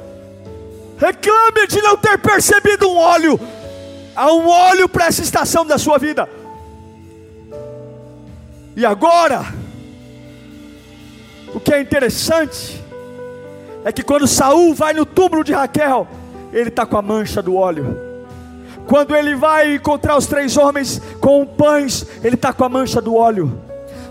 Reclame 0.97 1.67
de 1.67 1.83
não 1.83 1.97
ter 1.97 2.17
percebido 2.19 2.89
um 2.89 2.97
óleo. 2.97 3.39
Há 4.15 4.33
um 4.33 4.49
óleo 4.49 4.89
para 4.89 5.07
essa 5.07 5.23
estação 5.23 5.67
da 5.67 5.77
sua 5.77 5.99
vida. 5.99 6.29
E 8.77 8.87
agora, 8.87 9.45
o 11.55 11.59
que 11.59 11.75
é 11.75 11.81
interessante 11.81 12.83
é 13.85 13.91
que 13.91 14.03
quando 14.03 14.27
Saul 14.27 14.75
vai 14.75 14.95
no 14.95 15.05
túmulo 15.05 15.43
de 15.43 15.53
Raquel, 15.53 16.07
ele 16.53 16.69
está 16.69 16.87
com 16.87 16.97
a 16.97 17.03
mancha 17.03 17.43
do 17.43 17.57
óleo. 17.57 17.97
Quando 18.87 19.17
ele 19.17 19.35
vai 19.35 19.75
encontrar 19.75 20.17
os 20.17 20.27
três 20.27 20.57
homens 20.57 21.03
com 21.21 21.45
pães, 21.45 22.07
ele 22.23 22.37
está 22.37 22.53
com 22.53 22.65
a 22.65 22.69
mancha 22.69 23.01
do 23.01 23.15
óleo. 23.17 23.61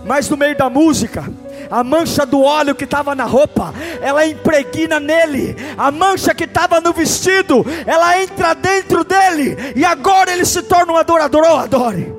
Mas 0.04 0.28
no 0.28 0.36
meio 0.36 0.56
da 0.56 0.68
música, 0.68 1.24
a 1.70 1.84
mancha 1.84 2.24
do 2.24 2.42
óleo 2.42 2.74
que 2.74 2.84
estava 2.84 3.14
na 3.14 3.24
roupa, 3.24 3.74
ela 4.00 4.26
impregna 4.26 4.98
nele, 4.98 5.56
a 5.76 5.90
mancha 5.90 6.34
que 6.34 6.44
estava 6.44 6.80
no 6.80 6.92
vestido, 6.92 7.64
ela 7.86 8.22
entra 8.22 8.54
dentro 8.54 9.04
dele, 9.04 9.56
e 9.74 9.84
agora 9.84 10.32
ele 10.32 10.44
se 10.44 10.62
torna 10.62 10.92
um 10.92 10.96
adorador. 10.96 11.44
Oh, 11.46 11.56
adore 11.56 12.15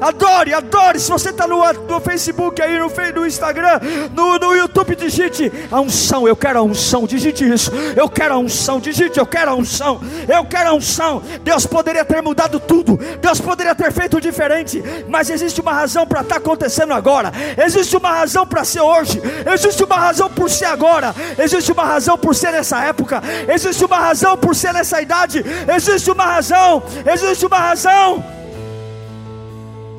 adore, 0.00 0.54
adore. 0.54 0.98
Se 0.98 1.10
você 1.10 1.30
está 1.30 1.46
no, 1.46 1.60
no 1.72 2.00
Facebook 2.00 2.60
aí, 2.60 2.78
no, 2.78 2.88
no 3.14 3.26
Instagram, 3.26 3.80
no, 4.14 4.38
no 4.38 4.54
YouTube, 4.54 4.96
digite 4.96 5.52
a 5.70 5.80
unção. 5.80 6.26
Eu 6.26 6.36
quero 6.36 6.58
a 6.58 6.62
unção, 6.62 7.06
digite 7.06 7.48
isso. 7.48 7.70
Eu 7.96 8.08
quero 8.08 8.34
a 8.34 8.38
unção, 8.38 8.80
digite, 8.80 9.18
eu 9.18 9.26
quero 9.26 9.50
a 9.50 9.54
unção. 9.54 10.00
Eu 10.28 10.44
quero 10.44 10.70
a 10.70 10.74
unção. 10.74 11.22
Deus 11.42 11.66
poderia 11.66 12.04
ter 12.04 12.22
mudado 12.22 12.60
tudo, 12.60 12.98
Deus 13.20 13.40
poderia 13.40 13.74
ter 13.74 13.92
feito 13.92 14.20
diferente, 14.20 14.82
mas 15.08 15.30
existe 15.30 15.60
uma 15.60 15.72
razão 15.72 16.06
para 16.06 16.20
estar 16.20 16.34
tá 16.34 16.40
acontecendo 16.40 16.92
agora. 16.92 17.32
Existe 17.56 17.96
uma 17.96 18.10
razão 18.10 18.46
para 18.46 18.64
ser 18.64 18.80
hoje. 18.80 19.20
Existe 19.52 19.82
uma 19.84 19.96
razão 19.96 20.30
por 20.30 20.50
ser 20.50 20.66
agora. 20.66 21.14
Existe 21.38 21.72
uma 21.72 21.84
razão 21.84 22.18
por 22.18 22.34
ser 22.34 22.52
nessa 22.52 22.82
época. 22.84 23.22
Existe 23.48 23.84
uma 23.84 23.98
razão 23.98 24.36
por 24.36 24.54
ser 24.54 24.72
nessa 24.72 25.00
idade. 25.00 25.44
Existe 25.74 26.10
uma 26.10 26.24
razão. 26.24 26.82
Existe 27.06 27.46
uma 27.46 27.58
razão. 27.58 28.37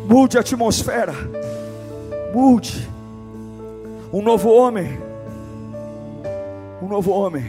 Mude 0.09 0.39
a 0.39 0.41
atmosfera. 0.41 1.13
Mude. 2.33 2.89
Um 4.11 4.23
novo 4.23 4.49
homem. 4.49 4.97
Um 6.81 6.87
novo 6.87 7.11
homem. 7.11 7.45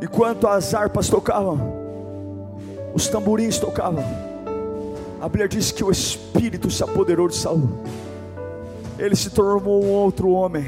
Enquanto 0.00 0.48
as 0.48 0.72
harpas 0.72 1.10
tocavam, 1.10 1.74
os 2.94 3.06
tamborins 3.06 3.58
tocavam. 3.58 4.02
A 5.20 5.28
Bíblia 5.28 5.46
diz 5.46 5.70
que 5.70 5.84
o 5.84 5.90
Espírito 5.90 6.70
se 6.70 6.82
apoderou 6.82 7.28
de 7.28 7.36
Saul. 7.36 7.68
Ele 8.98 9.14
se 9.14 9.28
tornou 9.28 9.84
um 9.84 9.90
outro 9.90 10.30
homem. 10.30 10.64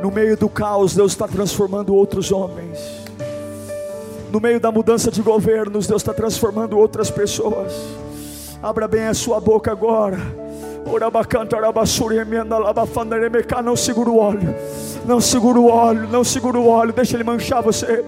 No 0.00 0.12
meio 0.12 0.36
do 0.36 0.48
caos, 0.48 0.94
Deus 0.94 1.10
está 1.10 1.26
transformando 1.26 1.92
outros 1.92 2.30
homens. 2.30 2.78
No 4.30 4.38
meio 4.38 4.60
da 4.60 4.70
mudança 4.70 5.10
de 5.10 5.22
governos, 5.22 5.88
Deus 5.88 6.02
está 6.02 6.14
transformando 6.14 6.78
outras 6.78 7.10
pessoas. 7.10 7.72
Abra 8.62 8.86
bem 8.86 9.06
a 9.06 9.14
sua 9.14 9.40
boca 9.40 9.72
agora. 9.72 10.18
Não 13.62 13.76
segura 13.76 14.10
o 14.10 14.18
óleo. 14.18 14.54
Não 15.06 15.18
segura 15.18 15.58
o 15.58 15.66
óleo, 15.66 16.06
não 16.10 16.22
segura 16.22 16.58
o 16.58 16.68
óleo, 16.68 16.92
deixa 16.92 17.16
ele 17.16 17.24
manchar 17.24 17.62
você. 17.62 18.04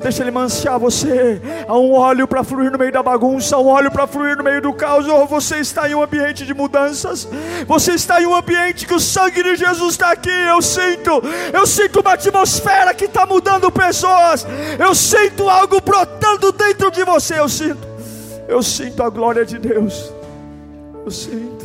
Deixa 0.00 0.22
ele 0.22 0.30
manchar 0.30 0.78
você. 0.78 1.40
Há 1.66 1.76
um 1.76 1.92
óleo 1.92 2.28
para 2.28 2.44
fluir 2.44 2.70
no 2.70 2.78
meio 2.78 2.92
da 2.92 3.02
bagunça, 3.02 3.58
um 3.58 3.66
óleo 3.66 3.90
para 3.90 4.06
fluir 4.06 4.36
no 4.36 4.44
meio 4.44 4.62
do 4.62 4.72
caos. 4.72 5.08
Oh, 5.08 5.26
você 5.26 5.56
está 5.56 5.90
em 5.90 5.94
um 5.94 6.02
ambiente 6.02 6.46
de 6.46 6.54
mudanças. 6.54 7.28
Você 7.66 7.92
está 7.92 8.22
em 8.22 8.26
um 8.26 8.34
ambiente 8.34 8.86
que 8.86 8.94
o 8.94 9.00
sangue 9.00 9.42
de 9.42 9.56
Jesus 9.56 9.92
está 9.92 10.12
aqui. 10.12 10.30
Eu 10.30 10.62
sinto, 10.62 11.20
eu 11.52 11.66
sinto 11.66 12.00
uma 12.00 12.12
atmosfera 12.12 12.94
que 12.94 13.06
está 13.06 13.26
mudando 13.26 13.72
pessoas. 13.72 14.46
Eu 14.78 14.94
sinto 14.94 15.48
algo 15.48 15.80
brotando 15.80 16.52
dentro 16.52 16.92
de 16.92 17.02
você. 17.02 17.40
Eu 17.40 17.48
sinto. 17.48 17.95
Eu 18.48 18.62
sinto 18.62 19.02
a 19.02 19.08
glória 19.08 19.44
de 19.44 19.58
Deus. 19.58 20.12
Eu 21.04 21.10
sinto. 21.10 21.55